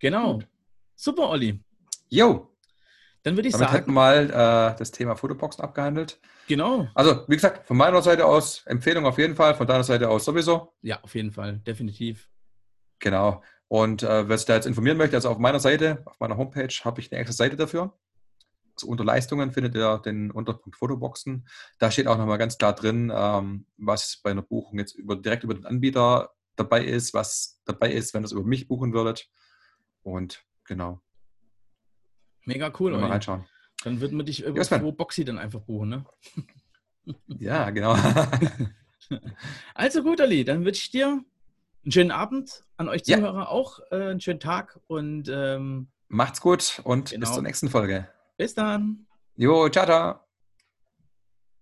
Genau. 0.01 0.35
Gut. 0.35 0.49
Super, 0.95 1.31
Olli. 1.31 1.61
Jo. 2.09 2.49
Dann 3.23 3.37
würde 3.37 3.49
ich 3.49 3.53
Damit 3.53 3.69
sagen. 3.69 3.79
hätten 3.79 3.91
wir 3.91 3.95
mal 3.95 4.31
äh, 4.31 4.79
das 4.79 4.91
Thema 4.91 5.17
Fotoboxen 5.17 5.63
abgehandelt. 5.63 6.21
Genau. 6.47 6.89
Also, 6.95 7.25
wie 7.29 7.35
gesagt, 7.35 7.67
von 7.67 7.77
meiner 7.77 8.01
Seite 8.01 8.25
aus 8.25 8.63
Empfehlung 8.67 9.05
auf 9.07 9.19
jeden 9.19 9.37
Fall, 9.37 9.55
von 9.55 9.67
deiner 9.67 9.85
Seite 9.85 10.09
aus 10.09 10.25
sowieso. 10.25 10.73
Ja, 10.83 11.03
auf 11.03 11.15
jeden 11.15 11.33
Fall, 11.33 11.59
definitiv. 11.59 12.29
Genau. 13.01 13.43
Und 13.69 14.03
äh, 14.03 14.29
wer 14.29 14.39
sich 14.39 14.47
da 14.47 14.55
jetzt 14.55 14.67
informieren 14.67 14.97
möchte, 14.97 15.17
also 15.17 15.29
auf 15.29 15.39
meiner 15.39 15.61
Seite, 15.61 16.03
auf 16.07 16.19
meiner 16.21 16.37
Homepage, 16.37 16.73
habe 16.85 17.01
ich 17.01 17.13
eine 17.13 17.21
extra 17.21 17.35
Seite 17.35 17.57
dafür. 17.57 17.93
Also 18.75 18.87
unter 18.87 19.05
Leistungen 19.05 19.53
findet 19.53 19.75
ihr 19.75 19.99
den 19.99 20.31
Unterpunkt 20.31 20.79
Fotoboxen. 20.79 21.47
Da 21.79 21.91
steht 21.91 22.07
auch 22.07 22.17
nochmal 22.17 22.39
ganz 22.39 22.57
klar 22.57 22.75
drin, 22.75 23.13
ähm, 23.15 23.67
was 23.77 24.21
bei 24.23 24.31
einer 24.31 24.43
Buchung 24.43 24.79
jetzt 24.79 24.95
über, 24.95 25.17
direkt 25.17 25.45
über 25.45 25.55
den 25.55 25.67
Anbieter 25.67 26.31
dabei 26.57 26.85
ist, 26.85 27.13
was 27.13 27.61
dabei 27.67 27.93
ist, 27.93 28.15
wenn 28.15 28.23
ihr 28.23 28.27
es 28.27 28.33
über 28.33 28.45
mich 28.45 28.69
buchen 28.69 28.95
würdet. 28.95 29.29
Und 30.13 30.45
genau. 30.65 31.01
Mega 32.45 32.73
cool. 32.79 32.93
Mal 32.93 33.07
reinschauen. 33.07 33.45
Dann 33.85 34.01
würden 34.01 34.19
wir 34.19 34.25
dich 34.25 34.45
über 34.45 34.61
ja, 34.61 34.79
Boxy 34.79 35.25
dann 35.25 35.39
einfach 35.39 35.61
buchen, 35.61 35.89
ne? 35.89 36.05
ja, 37.39 37.71
genau. 37.71 37.95
also 39.75 40.03
gut, 40.03 40.21
Ali, 40.21 40.45
dann 40.45 40.65
wünsche 40.65 40.83
ich 40.83 40.91
dir 40.91 41.23
einen 41.85 41.93
schönen 41.93 42.11
Abend 42.11 42.65
an 42.77 42.89
euch 42.89 43.05
Zuhörer 43.05 43.41
ja. 43.41 43.49
auch, 43.49 43.81
äh, 43.91 44.11
einen 44.11 44.21
schönen 44.21 44.41
Tag 44.41 44.81
und 44.89 45.29
ähm, 45.29 45.89
macht's 46.09 46.41
gut 46.41 46.81
und 46.85 47.11
genau. 47.11 47.21
bis 47.21 47.35
zur 47.35 47.43
nächsten 47.43 47.69
Folge. 47.69 48.09
Bis 48.37 48.55
dann. 48.55 49.07
Jo, 49.37 49.69
ciao, 49.69 49.87
ciao. 49.87 50.28